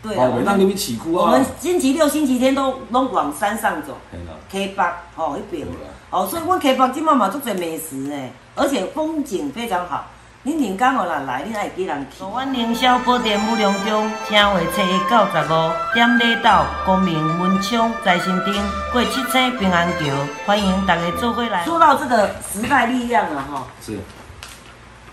[0.00, 1.44] 对啊，哦，袂当入去市区啊我们。
[1.58, 4.84] 星期六、星期天都拢往山上走嘿啦，，K 北
[5.16, 5.66] 吼迄边，
[6.10, 10.06] 哦，所以阮 K 北即摆嘛足侪美食诶，而且风景非常好。
[10.44, 12.22] 恁人讲哦人来，恁爱几人去？
[12.22, 18.54] 阮凌霄宝殿武隆中，正月初一九十五，点礼岛、公明、文昌、在新町、
[18.92, 21.64] 过七星平安桥，欢迎大家做伙来。
[21.64, 23.66] 说到这个时代力量啊，哈。
[23.80, 23.98] 是，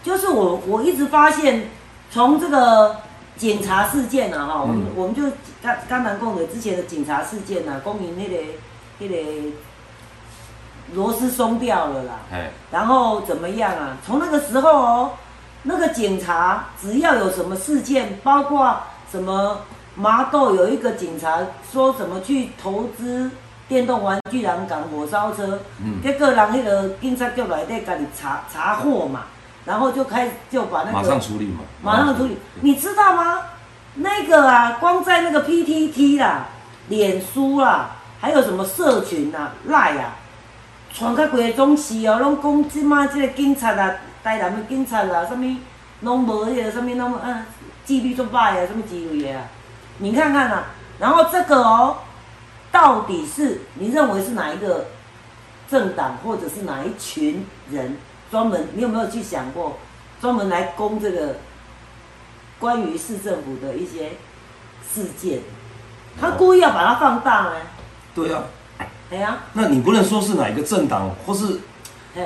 [0.03, 1.69] 就是我我一直发现，
[2.11, 2.97] 从这个
[3.37, 5.23] 警察事件啊，哈、我们嗯我们就
[5.63, 8.35] 刚刚南共的之前的警察事件啊，公民那个
[8.99, 9.15] 那个
[10.93, 13.97] 螺丝松掉了啦，哎，然后怎么样啊？
[14.05, 15.11] 从那个时候哦，
[15.63, 18.77] 那个警察只要有什么事件，包括
[19.11, 19.59] 什么
[19.95, 21.39] 麻豆有一个警察
[21.71, 23.29] 说什么去投资
[23.67, 29.21] 电动玩具人港火烧车，嗯结果人那个警察局来底家己查查获嘛，
[29.65, 31.59] 然后就开始就把那个马上处理嘛。
[31.81, 32.37] 马上处理。
[32.61, 33.39] 你知道吗？
[33.95, 36.47] 那个啊，光在那个 PTT 啦、
[36.87, 40.15] 脸书啦，还有什么社群啊、赖啊，
[40.93, 45.57] 传较规个总是哦，拢讲即马即个警察啊，台南的警察啊，什么
[46.01, 47.45] 拢无迄个什么拢啊，
[47.85, 49.45] 纪律足歹啊，什么之类的啊。
[49.99, 50.65] 你看看啊，
[50.99, 51.97] 然后这个哦，
[52.71, 54.87] 到底是你认为是哪一个
[55.69, 57.97] 政党或者是哪一群人
[58.29, 58.67] 专门？
[58.73, 59.77] 你有没有去想过
[60.19, 61.37] 专门来攻这个
[62.59, 64.11] 关于市政府的一些
[64.93, 65.39] 事件？
[66.19, 67.51] 他故意要把它放大呢？
[68.13, 68.43] 对啊，
[69.11, 71.59] 哎呀，那你不能说是哪一个政党，或是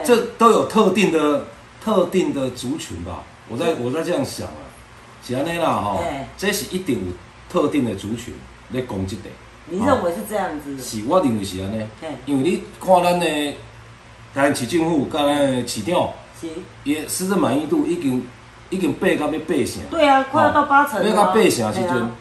[0.03, 1.45] 这都有特定的
[1.83, 3.23] 特定的族群吧？
[3.49, 4.69] 我在我在这样想啊，
[5.23, 7.11] 是安尼啦吼嘿，这是一定有
[7.49, 8.33] 特定的族群
[8.73, 9.23] 在攻击的。
[9.67, 10.77] 你认为是这样子？
[10.79, 13.53] 是，我认为是安尼嘿，因为你看咱的
[14.33, 16.47] 台市政府甲咱的市长，是，
[16.83, 18.27] 伊的施政满意度已经
[18.69, 19.81] 已经八到要八成。
[19.89, 21.03] 对啊，快要到八成。
[21.03, 22.11] 要到八成的时阵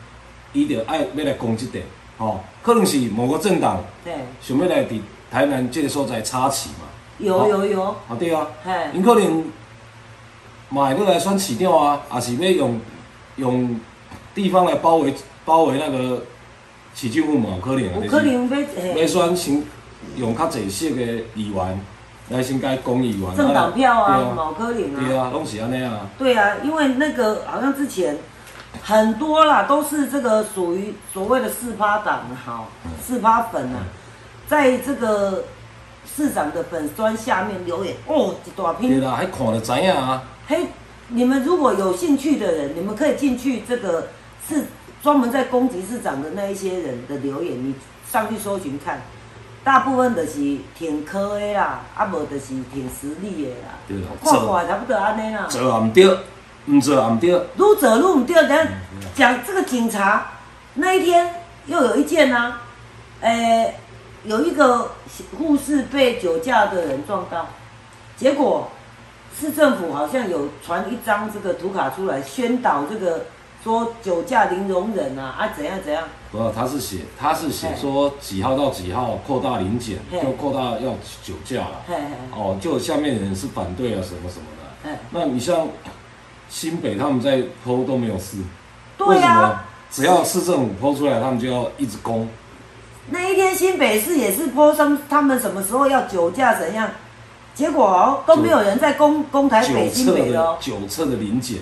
[0.55, 1.81] 伊就爱要来攻击的，
[2.16, 4.98] 吼，可能是某个政党对，想要来伫
[5.31, 6.87] 台南这个所在插旗嘛，
[7.18, 9.44] 有有有，啊对啊，嘿，因可能
[10.70, 12.81] 嘛会要来选市长啊，也是要用
[13.37, 13.81] 用
[14.35, 15.12] 地方来包围
[15.44, 16.22] 包围那个
[16.94, 18.48] 市政府嘛，有可能可能
[18.94, 19.62] 要要选先
[20.16, 21.03] 用较济色的
[21.35, 21.81] 议员
[22.31, 28.16] 来先甲公议员，政党票啊，对啊，某可能啊，对啊，拢是安尼啊，对啊，因为那个好像之前
[28.82, 32.64] 很多啦，都是这个属于所谓的四趴党哈，
[33.00, 33.80] 四趴粉啊，
[34.46, 35.44] 在这个
[36.04, 38.90] 市长的粉砖下面留言哦，一大片。
[38.90, 40.66] 对啦，还看就知影啊，嘿，
[41.08, 44.08] 你们如果有兴趣的人，你们可以进去这个
[44.48, 44.64] 是
[45.02, 47.74] 专门在攻击市长的那一些人的留言，你
[48.10, 49.00] 上去搜寻看，
[49.62, 53.78] 大部分的是挺科的啦，啊无就是挺实力的啦。
[53.88, 55.46] 对啦看看差不多安尼啦。
[55.48, 56.18] 做也毋对，
[56.66, 58.68] 毋做也毋对，愈做愈唔对，等下
[59.14, 60.33] 讲这个警察
[60.74, 61.35] 那一天
[61.66, 62.62] 又有一件啊，
[63.20, 63.74] 诶、
[64.24, 64.92] 有一个
[65.38, 67.46] 护士被酒驾的人撞到，
[68.16, 68.70] 结果
[69.38, 73.27] 市政府好像有传一张这个图卡出来，宣导这个
[73.62, 81.83] 说酒驾零容忍啊啊怎样怎样，不，他是写他是写说几号到几号扩大临检，就扩大要酒驾了。
[82.33, 84.90] 哦，就下面人是反对啊什么什么的。
[84.90, 85.66] 嘿，那你像
[86.55, 88.37] 新北他们在剖都没有事，
[88.99, 92.29] 为对啊什么，只要市政府剖出来，他们就要一直攻？
[93.11, 96.88] 那一天新北市也是剖上他们什么时候要酒驾怎样，
[97.57, 101.59] 结果哦都没有人在攻攻台北新北的哦的，九测的临检，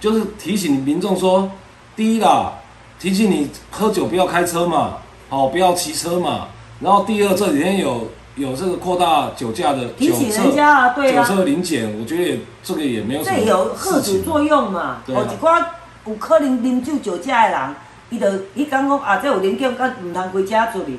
[0.00, 1.48] 就是提醒民众说，
[1.94, 2.54] 第一啦，
[2.98, 6.48] 提醒你喝酒不要开车嘛，好、不要骑车嘛。
[6.80, 14.98] 然后第二这几天有有这个扩大酒驾的提醒人家啊，对啊，酒测临检，我觉得也这个也没有什么这有贺事情作用嘛。
[15.04, 15.62] 对啊哦，一寡
[16.06, 17.74] 有可能啉酒酒驾的人，
[18.10, 20.98] 伊就伊讲讲啊，这有零检，敢唔通回家处理，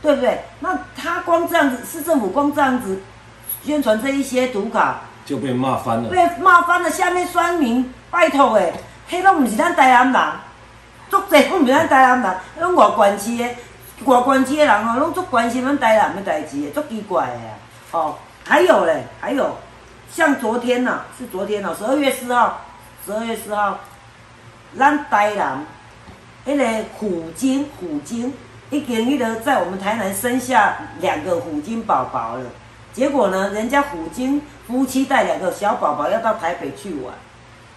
[0.00, 0.40] 对不对？
[0.60, 3.00] 那他光这样子，市政府光这样子
[3.64, 6.08] 宣传这一些毒卡，就被骂翻了。
[6.08, 6.88] 被骂翻了。
[6.90, 8.72] 下面酸民，拜托诶，
[9.10, 10.22] 迄拢毋是咱台南人，
[11.10, 13.50] 足侪拢毋是咱台南人，拢外县市的，
[14.04, 17.98] 外县市的人吼，拢足关心咱台南的代志的，足奇怪的。
[17.98, 19.56] 哦，还有嘞，还有，
[20.10, 22.60] 像昨天呐、是昨天哦、十二月四号，
[23.04, 23.78] 十二月四号，
[24.78, 25.64] 咱台南
[26.46, 28.32] 迄个虎鲸，虎鲸
[28.70, 32.44] 已经迄个在我们台南生下两个虎鲸宝宝了。
[32.92, 37.14] 结果呢，人家虎鲸夫妻带两个小宝宝要到台北去玩，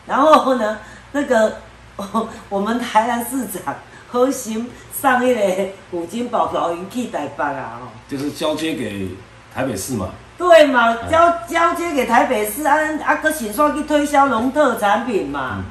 [0.06, 0.80] 然后呢，
[1.12, 1.58] 那个、
[1.98, 3.76] 哦 我们台南市长
[4.10, 4.70] 何心
[5.02, 7.88] 上迄个虎鲸宝宝云去台北啊，吼。
[8.08, 9.10] 就是交接给
[9.54, 10.10] 台北市嘛。
[10.38, 15.64] 对嘛，交交接给台北市，啊啊，搁想煞去推销农特产品嘛嗯，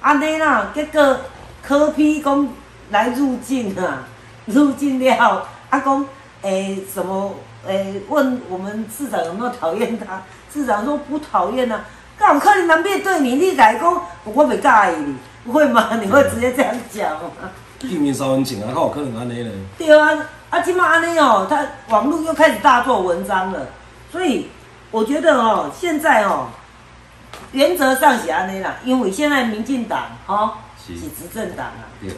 [0.00, 1.16] 安尼啦，结果
[1.62, 2.48] 科批讲
[2.90, 4.04] 来入境啊，
[4.46, 6.06] 入境了，啊讲
[6.42, 7.34] 诶什么
[7.66, 11.84] 诶问我们市长有没有讨厌他，市长说不讨厌啊，
[12.18, 15.88] 干有可能人面对你，你来讲我袂介意你，不会吗？
[16.00, 17.50] 你会直接这样讲吗？
[17.82, 19.50] 地面三分情啊，靠有可能安尼呢？
[19.76, 23.66] 对啊，啊，今嘛安尼哦，他网络又开始大做文章了，
[24.10, 24.48] 所以
[24.90, 26.48] 我觉得哦，现在哦，
[27.52, 30.94] 原则上是安尼啦，因为现在民进党哦是。
[30.94, 32.10] 是执政党啊，对，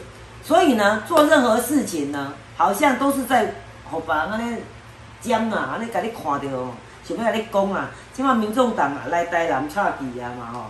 [0.43, 3.53] 所以呢，做任何事情呢，好像都是在
[3.89, 4.57] 互别人安尼
[5.21, 6.71] 讲啊，安尼甲你看着哦，
[7.03, 10.65] 想要甲你讲啊，即马民众党啊来台南插旗啊嘛吼，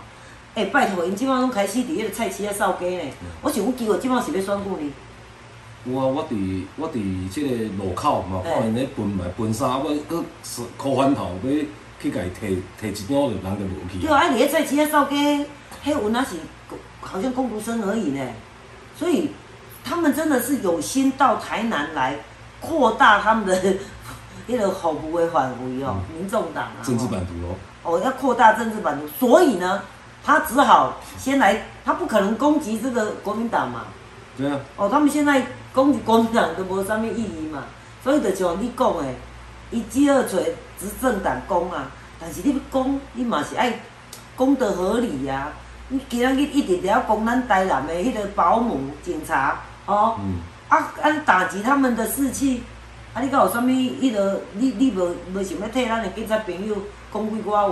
[0.56, 4.92] 诶、拜托，因即马拢开始伫迄个菜市啊扫街呢，我想讲机会即马是要选举呢。
[5.84, 8.50] 有啊，我伫我伫即个路口嘛，嘿。
[8.54, 10.24] 看因咧分卖分衫，啊，我搁
[10.78, 11.50] 箍翻头要
[12.00, 13.98] 去甲伊摕摕一张，就人就无去。
[14.00, 15.44] 对啊，啊，伫迄菜市啊扫街，
[15.84, 16.36] 迄有那是
[17.02, 18.26] 好像工读生而已呢，
[18.98, 19.32] 所以
[19.84, 22.16] 他们真的是有心到台南来
[22.62, 23.54] 扩大他们的
[24.48, 27.54] 迄个服务的范围哦，民众党啊，政治版图哦。
[27.82, 29.82] 哦要扩大政治版图，所以呢，
[30.26, 33.84] 他只好先来，他不可能攻击这个国民党嘛，
[34.36, 37.62] 对啊，哦，他们现在攻击国民党都无啥物意义嘛，
[38.02, 39.04] 所以就像你讲的，
[39.70, 40.36] 伊只好找
[40.80, 43.78] 执政党攻啊，但是你要攻，你嘛是爱
[44.36, 45.52] 讲得合理呀、
[45.88, 52.64] 你今仔日一直了攻咱台南的迄个保姆、警察，哦，嗯，啊啊打击他们的士气，
[53.14, 56.74] 啊你敢有啥物迄个，你你无无想要替咱的警察朋友
[57.14, 57.62] 讲几句话？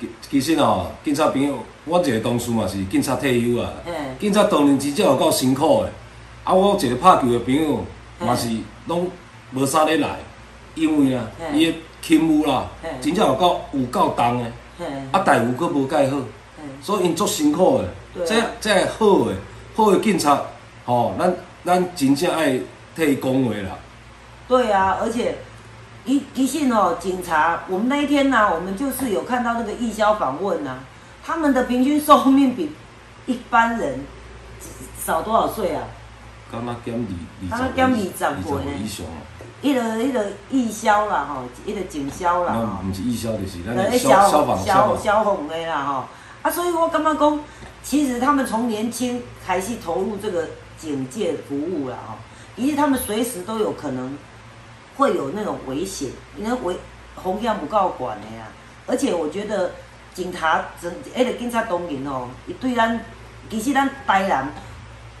[0.00, 3.70] 其其实哦，警察朋友，我一个同事嘛是警察退休啊。
[3.84, 3.92] 嘿。
[4.18, 5.90] 警察当然真正有够辛苦的，
[6.44, 7.84] 啊，我一个拍球的朋友
[8.18, 8.48] 嘛是
[8.86, 9.10] 拢
[9.52, 10.16] 无啥咧来，
[10.74, 12.66] 因为啊，伊的勤务啦，
[13.00, 17.88] 真正有够有够重的，嘿，啊，待遇佫无介好，嘿，所以因足辛苦的。
[18.14, 18.46] 对啊。
[18.60, 19.34] 这这好的
[19.74, 20.42] 好的警察，
[20.84, 21.34] 吼，咱
[21.64, 22.58] 咱真正爱
[22.96, 23.78] 替伊讲话啦。
[24.48, 25.36] 对啊，而且
[26.10, 30.78] 其其实哦，警察，我们那一天呢、我们就是有看到那个义消访问呐、
[31.24, 32.72] 他们的平均寿命比
[33.26, 34.00] 一般人
[35.04, 35.84] 少多少岁啊？
[36.50, 39.06] 刚刚减二刚刚减二十岁呢以上
[39.62, 42.78] 个一个义消啦，吼，一个警消啦，那吼。
[42.90, 44.98] 毋是义消，就是咱呃的消消防消消防。
[44.98, 46.04] 消防的啦吼，
[46.42, 47.40] 啊，所以我感觉讲，
[47.84, 52.14] 其实他们从年轻开始投入这个警戒服务啦吼，
[52.56, 54.18] 其实他们随时都有可能
[54.96, 56.76] 会有那种危险，因为危
[57.22, 58.46] 风险不够管的呀。
[58.86, 59.72] 而且我觉得
[60.12, 63.00] 警察整迄个警察当然哦，伊对咱
[63.48, 64.52] 其实咱台南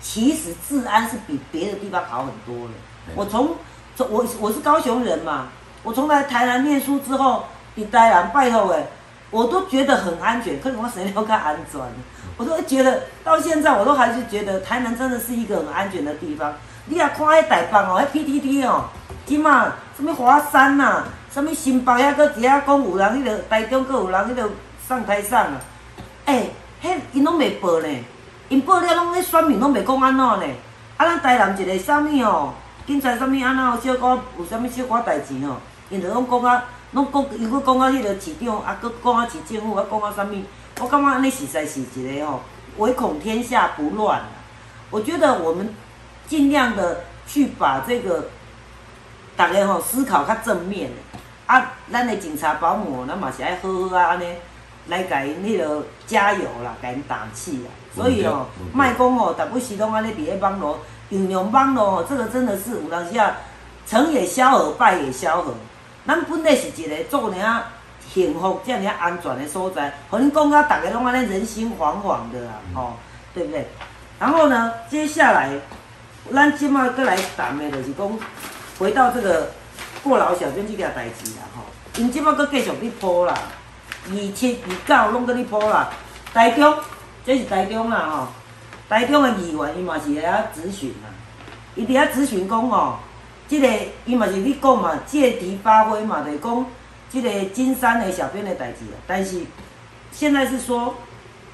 [0.00, 2.74] 其实治安是比别的地方好很多的。
[3.14, 3.56] 我从
[3.94, 5.48] 从我我是高雄人嘛，
[5.82, 8.86] 我从来台南念书之后，比台南拜托诶，
[9.30, 11.80] 我都觉得很安全，可是我谁要看安全，
[12.36, 16.54] 我都觉得到现在我都还是觉得台南真的是一个很安全的地方。
[16.90, 18.84] 你也看迄台北哦，迄 PTT 哦，
[19.24, 24.50] 即嘛什么华山呐、什么新北遐个底下讲有人迄个台中个有人迄个
[24.88, 25.60] 上台上啊，
[26.26, 26.50] 诶、
[26.82, 27.88] 迄因拢袂报呢，
[28.48, 30.54] 因报了拢咧选民拢袂讲安怎呢？
[30.96, 32.54] 啊，咱台南一个啥物哦，
[32.84, 35.58] 警察啥物安怎小可有啥物小可代志吼，
[35.90, 40.34] 因着拢讲啊，拢讲伊佫讲啊，迄个市长啊，佫讲啊市政府啊，讲啊啥物，
[40.80, 42.40] 我感觉安尼实在是一个吼，
[42.78, 44.22] 唯恐天下不乱。
[44.90, 45.72] 我觉得我们
[46.30, 48.28] 尽量的去把这个
[49.36, 54.26] 大家吼思考较正面的啊，咱的警察保姆，咱嘛是爱好好啊安尼
[54.86, 57.70] 来甲因迄个加油啦，甲因打气啦。
[57.92, 60.78] 所以哦，嗯对卖讲哦，逐不时拢安尼伫咧网络
[61.08, 63.36] 运用网络哦，这个真的是有当时啊，
[63.84, 65.52] 成也萧何，败也萧何。
[66.06, 67.72] 咱本来是一个做尔啊
[68.08, 72.94] 幸福、这样安全的所在，互恁讲到大家拢安尼人心惶惶的啦，吼、
[73.34, 73.66] 对不对？
[74.20, 75.50] 然后呢，接下来
[76.32, 78.18] 咱即马过来谈的就是讲，
[78.78, 79.50] 回到这个
[80.02, 81.62] 过劳小编这件代志啦，吼、
[81.96, 83.34] 因即马搁继续咧铺啦，
[84.08, 85.90] 二七二九拢搁咧铺啦，
[86.32, 86.74] 台中，
[87.24, 88.28] 这是台中啦吼、
[88.88, 91.10] 台中的议员伊嘛是来遐咨询啦，
[91.74, 92.98] 伊伫遐咨询讲吼，
[93.48, 93.68] 即、个
[94.04, 96.66] 伊嘛是你讲嘛，借题发挥嘛，就是讲
[97.08, 99.40] 即个金山的小编的代志啊，但是
[100.12, 100.94] 现在是说，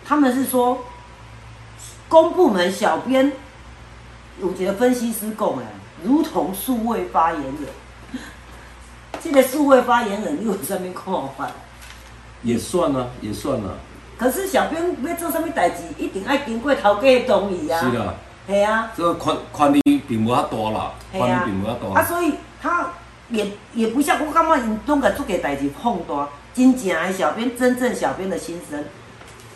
[0.05, 0.85] 他们是说。
[2.09, 3.33] 公部门小编
[4.41, 5.65] 有一个分析师讲诶，
[6.03, 8.23] 如同数位发言人。
[9.23, 11.51] 这个数位发言人，你有啥物看法？
[12.43, 13.75] 也算啊，也算啊。
[14.19, 17.81] 可是小编要做啥物代志，一定爱经过头家的同意啊。
[17.81, 18.15] 是啦，
[18.47, 22.91] 系啊，这个权权力并无遐大啦，系权力啊并无遐，啊，所以他
[23.31, 28.85] 也也不像我感觉因拢甲做个代志放大，真正的小编真正小编的心声。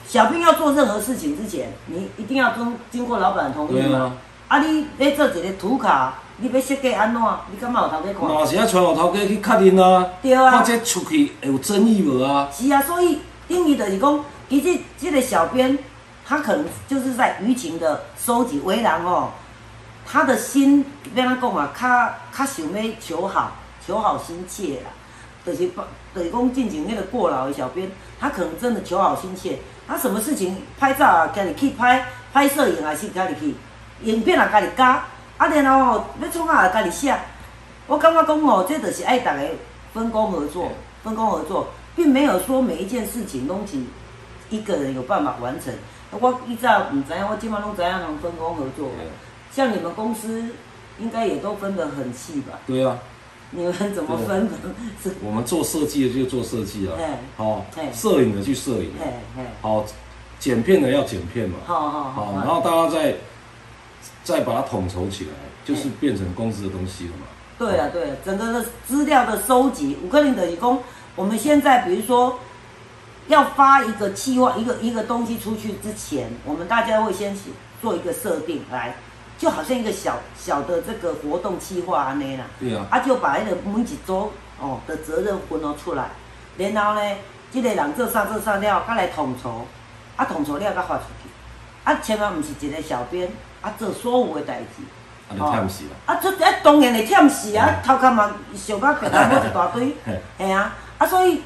[0.08, 4.14] 小编要做任何事情之前，你一定要经经过老板的同意嘛。
[4.50, 7.22] 对啊，啊，你要做一个图卡，你要设计安怎？
[7.52, 8.28] 你感觉有头家看？
[8.28, 12.48] 嘛是要传互头家去确认啊，对啊看这出去会有争议无啊？
[12.52, 15.78] 是啊，所以定义就是讲，其实这个小编，
[16.26, 19.30] 他可能就是在舆情的收集为人哦，
[20.04, 20.84] 他的心
[21.14, 21.72] 要怎讲啊？
[21.78, 23.52] 较较想要求好，
[23.86, 24.90] 求好心切啦，
[25.46, 27.88] 就是把就是讲进行那个过劳的小编，
[28.18, 33.54] 他可能真的求好心切，他什么事情拍照啊，家己去拍，拍摄影还是家己去，
[34.04, 35.04] 影片也家己加，
[35.36, 37.16] 啊然后吼要创啊也家己写。
[37.86, 39.42] 我感觉讲哦，这就是爱大家
[39.92, 40.70] 分工合作，
[41.02, 43.76] 分工合作，并没有说每一件事情拢是
[44.48, 45.74] 一个人有办法完成。
[46.12, 48.90] 我依照唔知影，我今晚拢知影能分工合作。
[49.52, 50.44] 像你们公司
[50.98, 52.58] 应该也都分得很细吧？
[52.66, 52.96] 对啊，
[53.50, 54.48] 你们怎么分？
[54.48, 54.54] 的？
[55.02, 57.04] 是，我们做设计的就做设计啊嘿，
[57.36, 59.84] 好嘿，摄影的去摄影，嘿嘿，好，
[60.38, 63.14] 剪片的要剪片嘛，好好好好，然后大家再
[64.24, 65.30] 再把它统筹起来，
[65.64, 67.26] 就是变成公司的东西了嘛。
[67.58, 70.82] 对啊，对啊，整个的资料的收集，五个人的理工，
[71.14, 72.38] 我们现在比如说
[73.28, 77.50] 要发一个计划，一个一个东西出去之前，我们大家会先去
[77.82, 78.96] 做一个设定，来，
[79.36, 86.08] 就好像一个小小的这个活动计划安尼啦，对啊，啊就把那个每一组哦的责任分了出来，
[86.56, 87.16] 然后呢，
[87.52, 89.66] 这个人做啥做啥了，再来统筹，
[90.16, 91.28] 啊统筹了再发出去，
[91.84, 93.30] 啊千万不是一个小编
[93.62, 94.82] 啊做所有的代志。
[95.28, 95.90] 啊，就忝死啦。
[96.06, 99.94] 啊，这啊当然会忝死啊，头壳嘛想到别人某一大堆。
[100.04, 101.42] 嘿，系啊，啊所以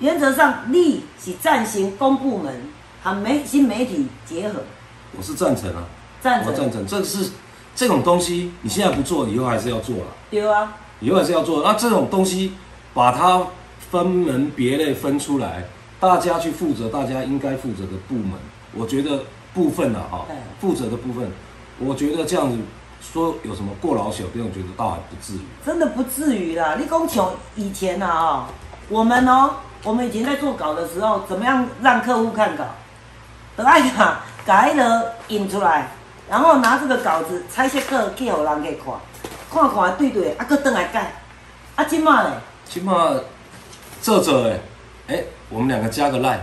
[0.00, 2.54] 原则上你是赞成公部门
[3.02, 4.60] 和媒新媒体结合，
[5.16, 5.84] 我是赞成啊，
[6.20, 6.52] 赞成。
[6.52, 7.30] 我赞成，这是
[7.74, 11.62] 这种东西，你现在不做，以后还是要做了，对啊，以后还是要做。
[11.62, 12.52] 那这种东西，
[12.92, 13.46] 把它
[13.90, 15.64] 分门别类分出来，
[15.98, 18.32] 大家去负责大家应该负责的部门，
[18.74, 19.22] 我觉得
[19.54, 20.26] 部分啊哈，
[20.60, 21.30] 负责的部分，
[21.78, 22.58] 我觉得这样子
[23.00, 25.40] 说有什么过劳小编，我觉得倒还不至于。
[25.64, 26.76] 真的不至于啦。
[26.78, 28.44] 你讲像以前呐哦，
[28.88, 32.64] 我们哦，我们以前在做稿的时候，怎么样让客户看稿？
[33.56, 35.88] 等爱把把迄个印出来，
[36.28, 38.94] 然后拿这个稿子彩色课寄互人去看，
[39.50, 41.12] 看看对对，啊，搁倒来改。
[41.76, 42.30] 啊，即马咧，
[42.64, 43.10] 起码
[44.00, 44.60] 这这哎，
[45.08, 46.40] 哎，我们两个加个赖，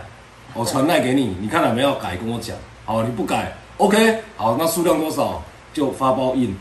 [0.53, 2.55] 我传赖给你，你看了没有改跟我讲。
[2.87, 6.55] 好，你不改，OK，好，那数量多少就发包印，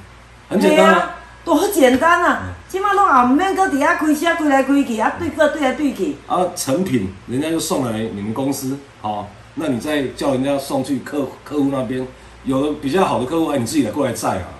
[0.49, 0.93] 很简单啊。
[0.93, 2.43] 嘿啊，多简单啊！
[2.69, 6.17] 起码拢也毋免搁伫遐开车开来开去，啊对个对来对去。
[6.27, 12.05] 啊，成品人家就送来你们公司，好，那你再叫人家送去客客户那边，
[12.43, 14.51] 有的比较好的客户，哎，你自己来过来载啊，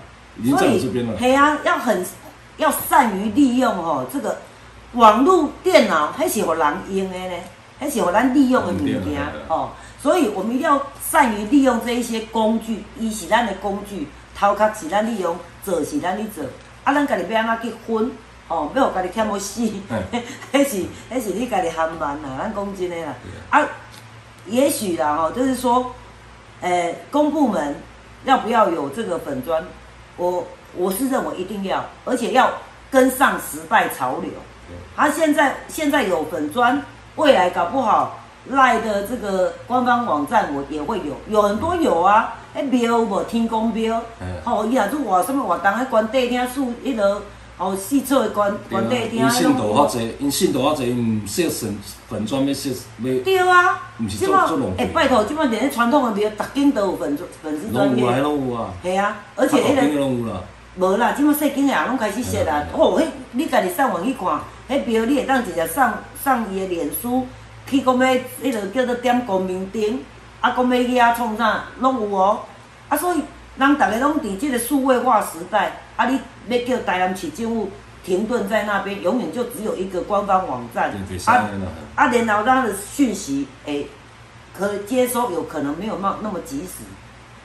[0.41, 1.17] 已经在我这边了。
[1.19, 2.05] 嘿啊，要很
[2.55, 4.37] 要善于利用哦、这个
[4.93, 7.35] 网络电脑，还是互人用的呢，
[7.81, 9.69] 迄是互咱利用的物件嗯对啊对啊哦。
[10.01, 16.43] 所以我们一定要善于利用这一些工具，伊是咱的工具，头壳是咱利用，做是咱去做，
[16.83, 18.11] 啊，咱家己要安怎去分？
[18.47, 19.61] 哦，要互家己欠要死，
[20.53, 23.13] 迄是迄是你家己含慢啦，咱讲真诶啦。
[23.49, 23.67] 啊，
[24.45, 25.93] 也许啦哈、就是说，
[26.61, 27.75] 呃，公部门
[28.23, 29.61] 要不要有这个粉砖？
[30.15, 32.51] 我我是认为一定要，而且要
[32.89, 34.31] 跟上时代潮流。
[34.95, 36.81] 他现在现在有粉砖，
[37.17, 38.19] 未来搞不好
[38.51, 47.21] 赖的这个官方网站我也会有，有很多有啊，迄庙无天公庙嗯，吼、伊若做活什么活动，迄官邸厅树迄落
[47.57, 60.39] 吼四处的官官邸厅因信徒较济，因信徒较济，毋设粉粉砖要设要对啊，毋是做做浪费哎，拜托，即马连传统的庙，逐间都有粉粉丝专拢有啊，业，拢有啊，系啊，而且迄、啊大间的个拢有啦。
[60.77, 62.79] 无啦，即马细间的也拢开始设啦嗯。
[62.79, 64.39] 哦，迄你家己上网去看，
[64.69, 67.25] 迄标你会当直接上上伊的脸书，
[67.65, 68.13] 去讲要
[68.43, 69.99] 迄个叫做点公民灯，
[70.41, 72.41] 啊，讲要去啊创啥，拢有哦。
[72.89, 73.21] 啊，所以
[73.57, 77.69] 人逐个拢伫即个数位化时代，啊，你要叫台南市政府
[78.03, 80.91] 停顿在那边，永远就只有一个官方网站，
[81.25, 81.49] 啊
[81.95, 83.87] 啊，然后他的讯息诶，
[84.57, 86.83] 可接收有可能没有那那么及时，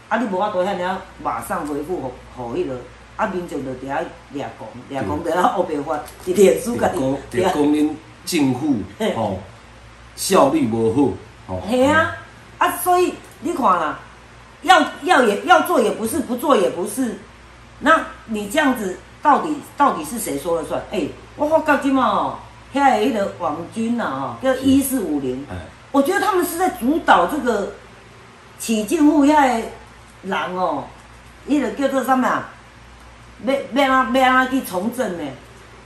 [0.08, 2.76] 啊，你无法度遐尔马上回复互互迄个。
[3.16, 4.02] 啊，民众就伫遐
[4.32, 6.98] 掠讲，掠讲伫遐黑白法，伫脸书家己。
[6.98, 7.90] 伫讲恁
[8.24, 8.76] 政府
[9.14, 9.38] 吼
[10.16, 11.54] 效率无好。
[11.54, 11.62] 吼。
[11.68, 12.16] 系啊，
[12.58, 13.98] 啊，所以你看啦，
[14.62, 17.18] 要要也要做也不是，不做也不是。
[17.80, 20.80] 那你这样子，到底到底是谁说了算？
[20.90, 22.38] 哎，我发觉今嘛哦，
[22.72, 25.44] 遐个迄个网军呐吼，叫一四五零。
[25.90, 27.72] 我觉得他们是在主导这个
[28.58, 29.66] 起进户遐个
[30.22, 30.84] 人哦，
[31.48, 32.51] 迄个叫做什么啊？
[33.44, 35.24] 要要啊要啊去从政呢，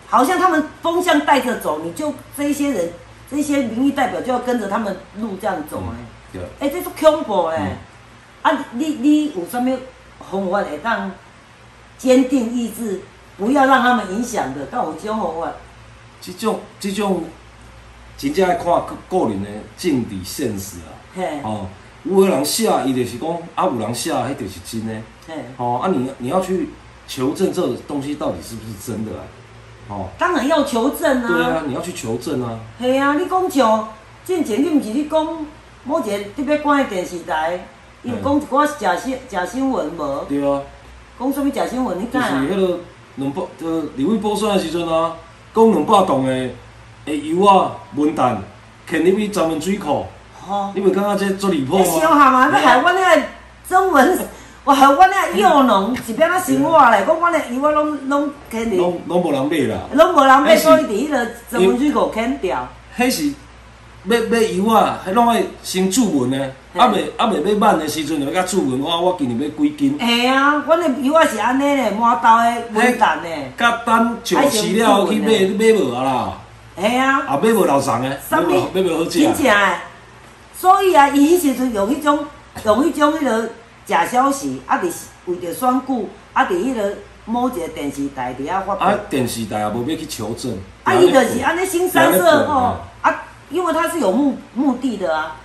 [0.08, 2.92] 好像他们风向带着走，你就这些人，
[3.30, 5.96] 这些民意代表就要跟着他们路这样走哎。
[6.32, 6.42] 对。
[6.60, 7.76] 哎，这是恐怖哎！
[8.42, 9.76] 啊，你你有什么
[10.30, 11.10] 方法会当
[11.96, 13.00] 坚定意志，
[13.38, 14.66] 不要让他们影响的？
[14.66, 15.52] 到有这种方法？
[16.20, 17.24] 这种这种，
[18.18, 18.64] 真正要看
[19.08, 20.92] 个人的政治现实啊。
[21.14, 21.40] 嘿。
[21.42, 21.66] 哦，
[22.04, 24.94] 有个人写，伊就是讲，啊，有人写，迄就是真的。
[25.26, 25.34] 嘿。
[25.56, 26.68] 哦，啊，你你要去。
[27.06, 29.22] 求证这东西到底是不是真的啊？
[29.88, 31.28] 哦，当然要求证啊。
[31.28, 32.58] 对啊，你要去求证啊。
[32.80, 33.88] 系啊，你讲像
[34.26, 35.46] 之前你毋是你讲
[35.84, 37.66] 某一个特别关的电视台，
[38.02, 40.24] 伊有讲一寡假新假新闻无？
[40.28, 40.60] 对啊。
[41.18, 42.00] 讲什么假新闻？
[42.00, 42.78] 你讲就是迄个
[43.14, 45.14] 两百，呃，李伟补选的时阵啊，
[45.54, 46.50] 讲两百栋的
[47.04, 48.36] 的油啊、文旦，
[48.84, 50.04] 肯入去专门水库。
[50.48, 50.72] 哦。
[50.74, 51.84] 你袂感觉这做离谱吗？
[51.84, 53.22] 小下嘛，那海湾那个
[53.68, 54.18] 中文。
[54.66, 54.90] 哇！
[54.90, 62.68] 我那幼农是变啊生活嘞，讲我那油我拢拢肯定，拢拢无人买啦，拢无人买，所以伫迄个十分水果砍掉。
[62.98, 63.32] 迄是
[64.02, 69.96] 买买油啊，迄拢爱先注文的，啊未啊未要满的时阵就要甲注文，我我今年要几斤？
[70.00, 73.52] 系啊，我那油啊是安尼嘞，满兜的稳蛋嘞。
[73.56, 76.32] 甲等上市了去买买无啊啦？
[76.80, 77.20] 系啊。
[77.28, 79.20] 啊买无老长的，买无买无好食。
[79.20, 79.78] 真正诶，
[80.58, 82.18] 所以啊，伊迄时阵用迄种
[82.64, 83.48] 用迄种迄个。
[83.86, 84.78] 假消息，啊！
[84.78, 84.92] 伫
[85.26, 86.44] 为着选举，啊！
[86.44, 86.92] 伫迄个
[87.24, 88.82] 某一个电视台伫遐发布。
[88.82, 88.92] 啊！
[89.08, 90.58] 电视台也无要去求证。
[90.82, 90.92] 啊！
[90.94, 93.24] 伊就是安尼新三色吼，啊！
[93.48, 95.36] 因为他是有目目的的啊。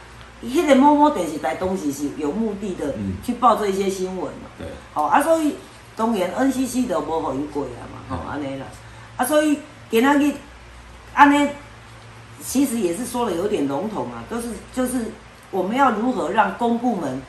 [0.44, 4.50] 迄个某某电视台东西是有目的的，去报这一些新闻嘛。
[4.58, 4.66] 对。
[4.92, 5.56] 好啊，所以
[5.96, 8.66] 当然 NCC 都无互伊过啊嘛，吼安尼啦。
[9.18, 9.60] 啊，所以
[9.92, 10.34] 今仔日
[11.14, 11.48] 安尼，
[12.44, 15.12] 其实也是说的有点笼统啊，都是就是
[15.52, 17.22] 我们要如何让公部门。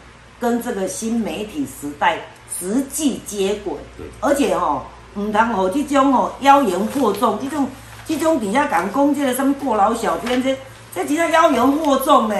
[0.43, 2.18] 跟这个新媒体时代
[2.59, 3.74] 实际接轨，
[4.18, 4.82] 而且吼，
[5.14, 7.68] 唔通吼即种吼妖言惑众，即种
[8.05, 10.57] 即种底下讲攻击的什么过劳小编，这
[10.93, 12.34] 这真正妖言惑众呢？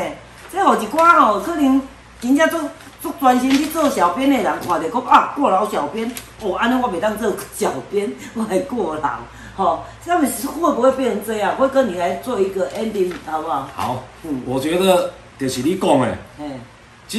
[0.53, 1.81] 这吼一寡吼可能
[2.21, 2.61] 真正做
[3.01, 9.11] 做专心去做小编的人，看着讲啊过劳小编，哦，安尼我袂当做小编， 我还过劳，
[9.55, 11.55] 吼，他们会不会变成这样？
[11.55, 13.69] 会跟你来做一个 ending，好不好？
[13.77, 16.19] 好，嗯，我觉得就是你讲的。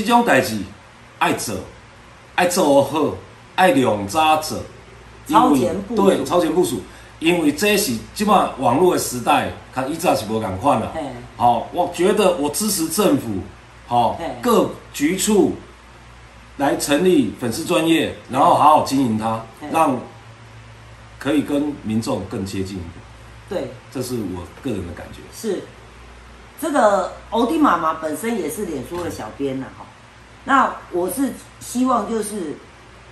[0.01, 0.57] 这种代志
[1.19, 1.55] 爱做，
[2.35, 3.15] 爱做好，
[3.55, 4.59] 爱两早做，
[5.27, 6.03] 超前部署。
[6.03, 6.81] 对，超前部署，
[7.19, 10.91] 因为这是即马网络的时代，看以前是无共款啦。
[11.37, 13.27] 好，我觉得我支持政府，
[13.85, 15.53] 好各局处
[16.57, 19.99] 来成立粉丝专业，然后好好经营它，让
[21.19, 22.93] 可以跟民众更接近一点。
[23.47, 25.19] 对，这是我个人的感觉。
[25.35, 25.61] 是。
[26.63, 29.85] 这个欧弟妈妈本身也是脸书的小编呐，哈，
[30.45, 32.55] 那我是希望就是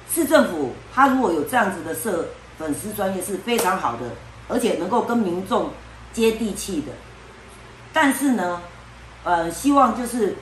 [0.10, 4.04] 市政府他如果有这样子的设粉丝专业是非常好的，
[4.48, 5.72] 而且能够跟民众
[6.14, 6.94] 接地气的，
[7.92, 8.62] 但是呢，
[9.26, 10.38] 呃，希望就是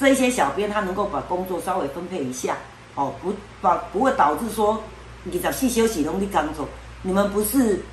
[0.00, 2.56] 这些小编他能够把工作稍微分配一下，
[2.94, 4.82] 哦，不把不会导致说
[5.24, 6.66] 你早细休息容易刚走，
[7.02, 7.84] 你们不是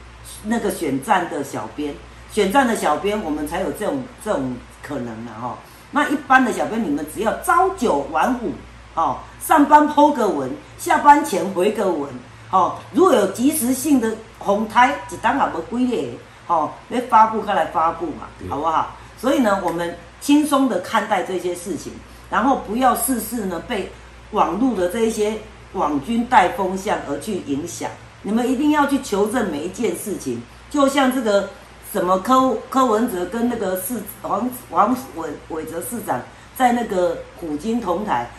[0.46, 1.94] 那个选战的小编。
[2.34, 5.56] 选站的小编，我们才有这种这种可能呢，哈。
[5.92, 8.52] 那一般的小编，你们只要朝九晚五，
[8.96, 12.10] 哦，上班剖个文，下班前回个文，
[12.50, 16.10] 哦，如果有及时性的红台，一单也无归列，
[16.48, 18.96] 哦，要发布开来发布嘛，好不好？
[19.16, 21.94] 所以呢，我们轻松的看待这些事情，
[22.32, 23.92] 然后不要事事呢被
[24.32, 25.38] 网络的这一些
[25.74, 27.88] 网军带风向而去影响。
[28.24, 31.48] 你们一定要去求证每一件事情，就像这个。
[31.94, 36.20] 什么柯柯文哲跟那个市黄黄伟伟哲市长
[36.58, 38.32] 在那个虎鲸同台，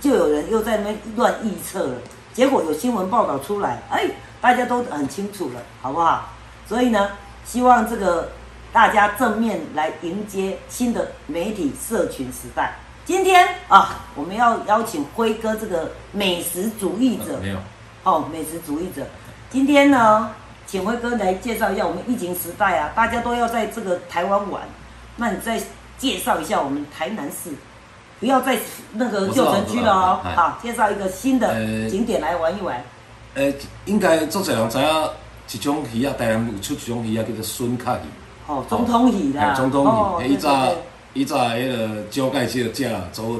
[0.00, 1.94] 就有人又在那乱预测了。
[2.32, 4.06] 结果有新闻报道出来，哎，
[4.40, 6.30] 大家都很清楚了，好不好？
[6.66, 7.10] 所以呢，
[7.44, 8.30] 希望这个
[8.72, 12.78] 大家正面来迎接新的媒体社群时代。
[13.04, 17.58] 今天啊，我们要邀请辉哥这个美食主义者，没有，
[18.04, 19.06] 哦，美食主义者。
[19.50, 20.30] 今天呢，
[20.72, 24.62] 请辉哥来介绍一下我们疫情时代啊，大家都要在这个台湾玩，
[25.16, 25.60] 那你再
[25.98, 27.50] 介绍一下我们台南市，
[28.18, 28.56] 不要在
[28.94, 32.82] 那个旧城区了哦，好，介绍一个新的呃景点来玩一玩。
[33.34, 33.54] 诶，
[33.84, 35.10] 应该足侪人知影
[35.52, 38.50] 一种鱼啊，台南有出一种鱼啊，叫做笋壳鱼。
[38.50, 40.82] 哦，总统鱼啦，嘿总统哦鱼，嘿，伊早对对对。
[41.12, 43.38] 伊早迄个招介绍食啦，做好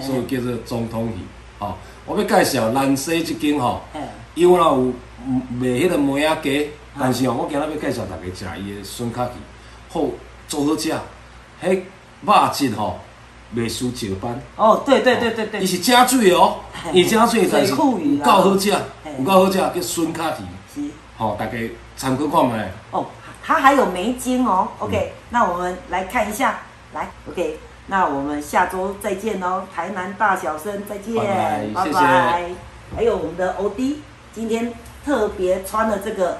[0.00, 1.18] 所以叫做总统鱼。
[1.58, 1.74] 哦，
[2.06, 3.98] 我要介绍南西即间吼，嘿。
[4.36, 4.92] 伊有若有
[5.26, 9.38] 卖迄个梅仔鸡，但是哦，我今仔要介绍大家食伊的笋壳鱼，
[9.88, 10.02] 好
[10.46, 10.92] 做好食，
[11.62, 11.82] 迄
[12.22, 12.98] 肉质吼
[13.56, 14.40] 袂输石斑。
[14.56, 15.60] 哦，对对对对对。
[15.60, 18.24] 伊，是正水哦，嘿伊正水，但是有啦。
[18.24, 18.72] 够好食，
[19.04, 19.12] 嘿。
[19.18, 20.42] 有够好食，叫笋壳鱼。
[20.74, 20.90] 是。
[21.16, 21.52] 吼，大家
[21.96, 22.52] 参考看觅。
[22.90, 23.06] 哦，
[23.42, 24.68] 它还有梅精哦。
[24.78, 26.60] OK，、那嗯我们来看一下，
[26.92, 31.14] 来 OK，那我们下周再见哦，台南大小生再见，
[31.74, 32.50] 拜拜
[32.94, 34.02] 还有我们的欧弟，
[34.32, 34.72] 今天
[35.08, 36.36] 特别穿了这个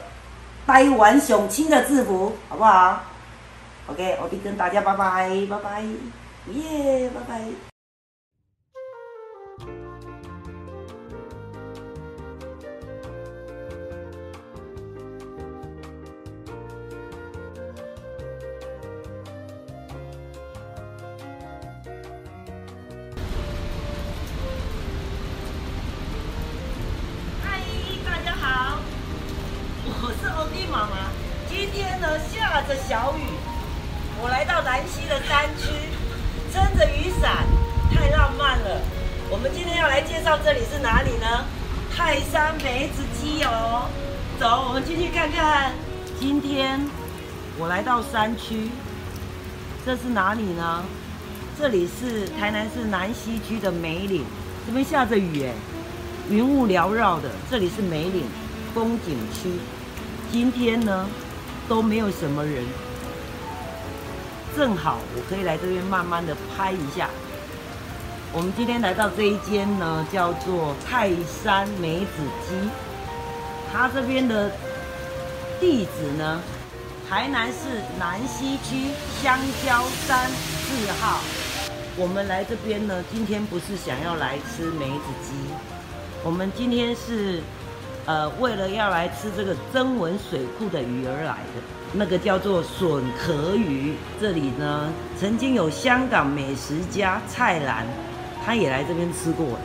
[0.66, 3.01] 呆玩雄青的制服，好不好
[3.87, 5.83] ？OK，欧弟跟大家拜拜，拜拜，
[6.53, 7.68] 耶，拜拜。
[48.11, 48.70] 山区，
[49.84, 50.82] 这是哪里呢？
[51.59, 54.24] 这里是台南市南溪区的梅岭，
[54.66, 55.52] 这边下着雨哎。
[56.30, 58.24] 云雾缭绕的，这里是梅岭
[58.74, 59.50] 风景区。
[60.30, 61.06] 今天呢
[61.66, 62.64] 都没有什么人，
[64.56, 67.09] 正好我可以来这边慢慢的拍一下。
[68.32, 71.11] 我们今天来到这一间呢，叫做泰
[71.42, 72.68] 山梅子鸡，
[73.72, 74.50] 它这边的
[75.59, 76.40] 地址呢，
[77.09, 78.90] 台南市南溪区
[79.22, 81.20] 香蕉山四号。
[81.96, 85.32] 我们来这边呢，今天不是想要来吃梅子鸡，
[86.22, 87.40] 我们今天是，
[88.04, 91.62] 呃，为了要来吃这个曾文水库的鱼而来的，
[91.94, 93.94] 那个叫做笋壳鱼。
[94.20, 97.86] 这里呢，曾经有香港美食家蔡澜，
[98.44, 99.59] 他也来这边吃过。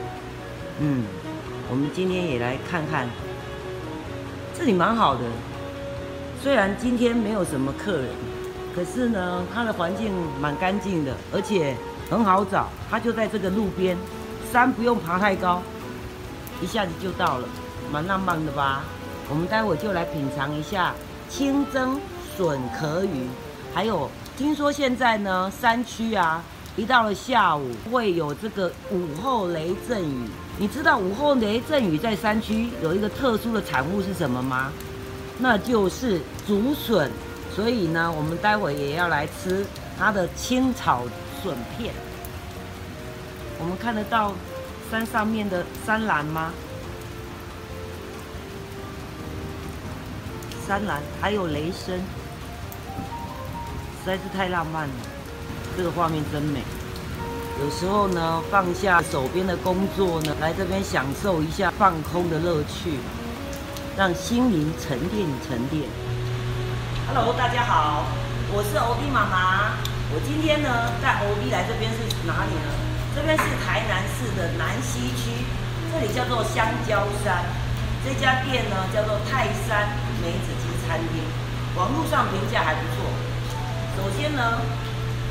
[0.80, 1.04] 嗯，
[1.70, 3.06] 我们今天也来看看，
[4.58, 5.22] 这里蛮好的。
[6.44, 8.10] 虽然今天没有什么客人，
[8.76, 11.74] 可是呢，它的环境蛮干净的，而且
[12.10, 12.68] 很好找。
[12.92, 13.98] 它就在这个路边，
[14.52, 15.62] 山不用爬太高，
[16.62, 17.48] 一下子就到了，
[17.94, 18.84] 蛮浪漫的吧？
[19.30, 20.94] 我们待会就来品尝一下
[21.30, 21.98] 清蒸
[22.36, 23.26] 笋壳鱼，
[23.74, 26.44] 还有听说现在呢，山区啊，
[26.76, 30.28] 一到了下午会有这个午后雷阵雨。
[30.58, 34.70] 你知道午后雷阵雨在山区有一个特殊的产物是什么吗？
[35.40, 37.12] 那就是竹笋。
[37.56, 39.64] 所以呢，我们待会也要来吃
[39.98, 41.04] 它的青草
[41.42, 41.94] 笋片。
[43.60, 44.34] 我们看得到
[44.90, 46.52] 山上面的山岚吗？
[50.68, 51.96] 山岚还有雷声，
[54.00, 54.94] 实在是太浪漫了。
[55.78, 56.62] 这个画面真美。
[57.62, 62.98] 有时候呢，放下手边的工作呢，来这边享受一下放空的乐趣，
[63.96, 65.84] 让心灵沉淀沉淀。
[67.14, 68.10] Hello，大家好，
[68.50, 69.78] 我是欧弟妈妈。
[70.10, 72.74] 我今天呢带欧弟来这边是哪里呢？
[73.14, 75.46] 这边是台南市的南溪区，
[75.94, 77.46] 这里叫做香蕉山。
[78.02, 79.94] 这家店呢叫做泰山
[80.26, 81.22] 梅子鸡餐厅，
[81.78, 83.06] 网络上评价还不错。
[83.94, 84.66] 首先呢，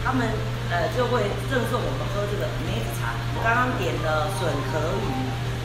[0.07, 0.23] 他们
[0.71, 3.11] 呃就会赠送我们喝这个梅子茶。
[3.35, 5.11] 我刚刚点的笋壳鱼，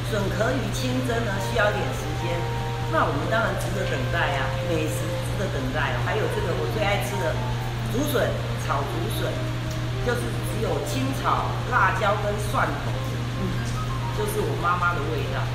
[0.09, 2.33] 笋壳鱼清蒸呢需要一点时间，
[2.89, 5.05] 那我们当然值得等待啊，美食
[5.37, 6.01] 值得等待哦。
[6.01, 7.29] 还有这个我最爱吃的
[7.93, 8.25] 竹笋
[8.65, 9.29] 炒竹笋，
[10.01, 12.91] 就是只有清炒辣椒跟蒜头，
[13.37, 13.45] 嗯，
[14.17, 15.45] 就是我妈妈的味道。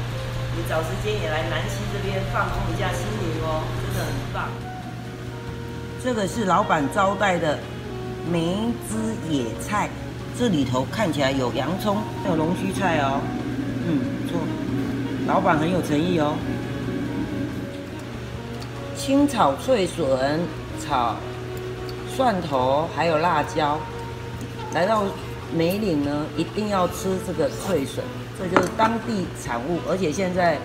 [0.54, 4.48] 你找时间也来南溪这边放松一下心灵哦，真的很棒。
[6.04, 7.58] 这个是老板招待的
[8.30, 8.56] 梅
[8.88, 9.88] 枝野菜，
[10.38, 13.20] 这里头看起来有洋葱，还有龙须菜哦，
[13.86, 14.40] 嗯，不错，
[15.26, 16.36] 老板很有诚意哦。
[19.04, 20.38] 清炒脆笋，
[20.80, 21.16] 炒
[22.14, 23.76] 蒜头，还有辣椒。
[24.74, 25.02] 来到
[25.52, 28.04] 梅岭呢，一定要吃这个脆笋，
[28.38, 30.56] 这就是当地产物，而且现在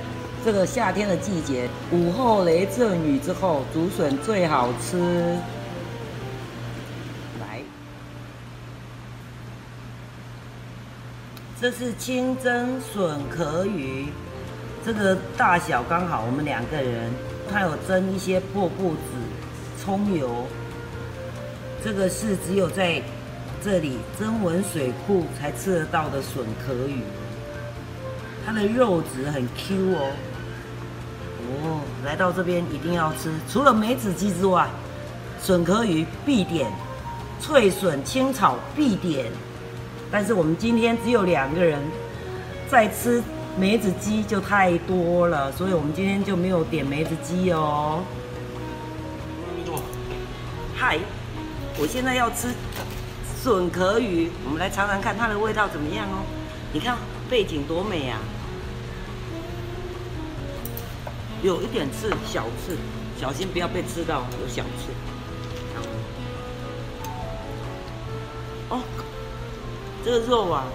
[0.46, 5.00] 这个夏天的季节，午后雷阵雨之后，竹笋最好吃。
[7.42, 7.64] 来，
[11.60, 14.10] 这是清蒸笋壳鱼，
[14.86, 17.12] 这个大小刚好我们两个人。
[17.52, 19.00] 它有蒸一些破布子、
[19.84, 20.48] 葱油，
[21.84, 23.02] 这个是只有在。
[23.60, 27.02] 这里增文水库才吃得到的笋壳鱼，
[28.46, 30.12] 它的肉质很 Q 哦。
[31.42, 34.70] 哦，来到这边一定要吃，除了梅子鸡之外，
[35.42, 36.72] 笋壳鱼必点，
[37.42, 39.26] 脆笋清炒必点。
[40.12, 41.82] 但是我们今天只有两个人，
[42.70, 43.22] 在吃
[43.60, 48.04] 梅子鸡就太多了，所以我们今天就没有点梅子鸡哦。
[50.76, 51.00] 嗨，
[51.80, 52.54] 我现在要吃。
[53.42, 56.24] 笋壳鱼，我们来尝尝看它的味道怎么样哦。
[56.74, 56.98] 你看
[57.30, 58.20] 背景多美啊！
[61.42, 62.76] 有一点刺，小刺，
[63.20, 64.92] 小心不要被吃到，有小刺。
[68.70, 68.82] 哦，
[70.04, 70.66] 这个肉啊，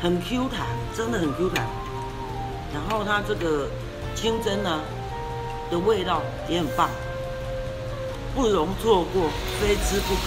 [0.00, 1.66] 很 Q 弹，真的很 Q 弹。
[2.72, 3.68] 然后它这个
[4.14, 4.80] 清蒸呢
[5.70, 6.88] 的味道也很棒，
[8.34, 10.20] 不容错过，非吃不可。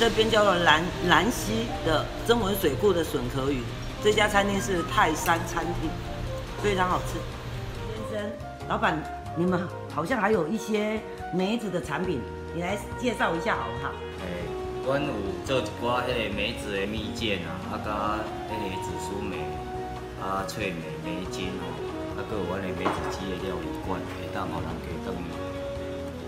[0.00, 3.62] 这边叫做兰兰溪的增文水库的笋壳鱼，
[4.02, 5.88] 这家餐厅是泰山餐厅，
[6.62, 7.20] 非常好吃。
[8.10, 8.30] 先生，
[8.68, 9.00] 老板，
[9.36, 9.60] 你们
[9.94, 11.00] 好像还有一些
[11.32, 12.20] 梅子的产品，
[12.52, 13.92] 你来介绍一下好不好？
[14.22, 14.26] 诶，
[14.84, 15.12] 阮有
[15.44, 18.18] 做一寡迄个梅子的蜜饯啊，啊加
[18.52, 19.36] 迄个紫苏梅，
[20.22, 21.66] 啊翠梅梅精吼，
[22.14, 25.12] 啊搁有阮的梅子鸡的料理馆，会当互人家当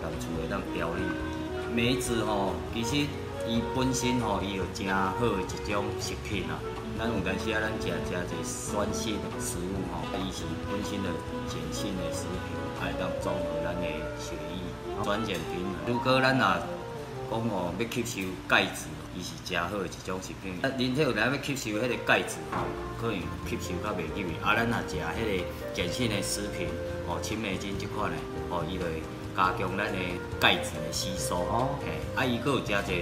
[0.02, 1.02] 当厝会当调理。
[1.72, 3.06] 梅子吼，其实。
[3.46, 6.56] 伊本身吼，伊有真好的一种食品啊。
[6.98, 7.92] 咱有阵时啊，咱食食
[8.40, 11.10] 一酸性的食物吼，伊是本身的
[11.44, 13.84] 碱性的食品，会当综合咱的
[14.18, 14.64] 血液
[15.04, 15.60] 转碱品。
[15.86, 16.56] 如果咱若
[17.30, 20.54] 讲吼要吸收钙质，伊是真好的一种食品。
[20.62, 22.64] 啊，人体有当要吸收迄个钙质吼，
[23.00, 24.36] 可能吸收较袂入去。
[24.42, 25.44] 啊，咱若食迄个
[25.74, 26.68] 碱性的食品，
[27.06, 28.16] 哦，青梅精即款的，
[28.50, 29.02] 哦，伊会
[29.36, 29.98] 加强咱的
[30.40, 31.36] 钙质的吸收。
[31.36, 32.92] 哦，嘿，啊，伊佫有加者。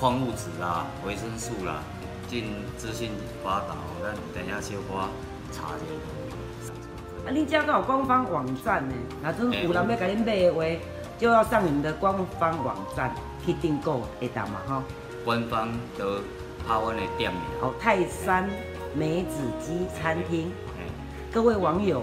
[0.00, 1.80] 矿物质啦，维生素啦，
[2.26, 2.46] 进
[2.76, 3.12] 资讯
[3.44, 4.98] 发达，咱等下小可
[5.52, 6.72] 查一下。
[7.24, 10.64] 啊，你家都有官方网站呢，那阵有人要甲恁买的话，
[11.20, 13.14] 就要上你们的官方网站
[13.46, 14.82] 去订购，会当嘛吼？
[15.24, 15.68] 官方
[15.98, 16.20] 的
[16.66, 17.40] 台湾的店名。
[17.60, 18.48] 哦，泰山
[18.94, 20.50] 梅子鸡餐厅。
[21.32, 22.02] 各位网友，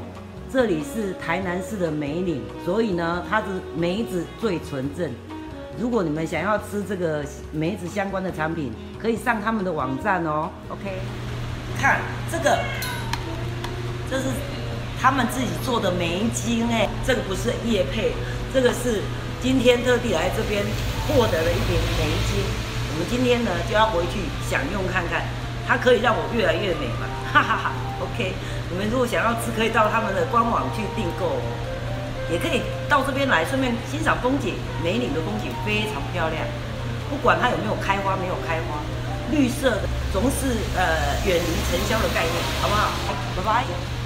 [0.51, 3.47] 这里是台南市的梅岭，所以呢，它的
[3.77, 5.11] 梅子最纯正。
[5.79, 10.49] 如果你们想要吃这个梅子相关的产品，可以上他们的网站哦。
[10.69, 10.99] OK，
[11.79, 12.01] 看
[12.31, 12.57] 这个，
[14.09, 14.25] 这是
[14.99, 18.13] 他们自己做的梅精哎，这个不是叶配，
[18.53, 19.01] 这个是
[19.41, 20.65] 今天特地来这边
[21.07, 22.68] 获得了一点梅精。
[22.99, 25.23] 我们今天呢就要回去享用看看，
[25.65, 27.71] 它可以让我越来越美嘛， 哈哈哈。
[28.03, 28.35] OK，
[28.69, 31.39] 你们如果想要吃，可以到他们的官网去订购。
[32.29, 34.55] 也可以到这边来，顺便欣赏风景。
[34.83, 36.43] 梅岭的风景非常漂亮，
[37.09, 38.83] 不管它有没有开花，没有开花，
[39.31, 42.91] 绿色的总是呃远离尘嚣的概念，好不好？
[43.37, 43.98] 拜拜。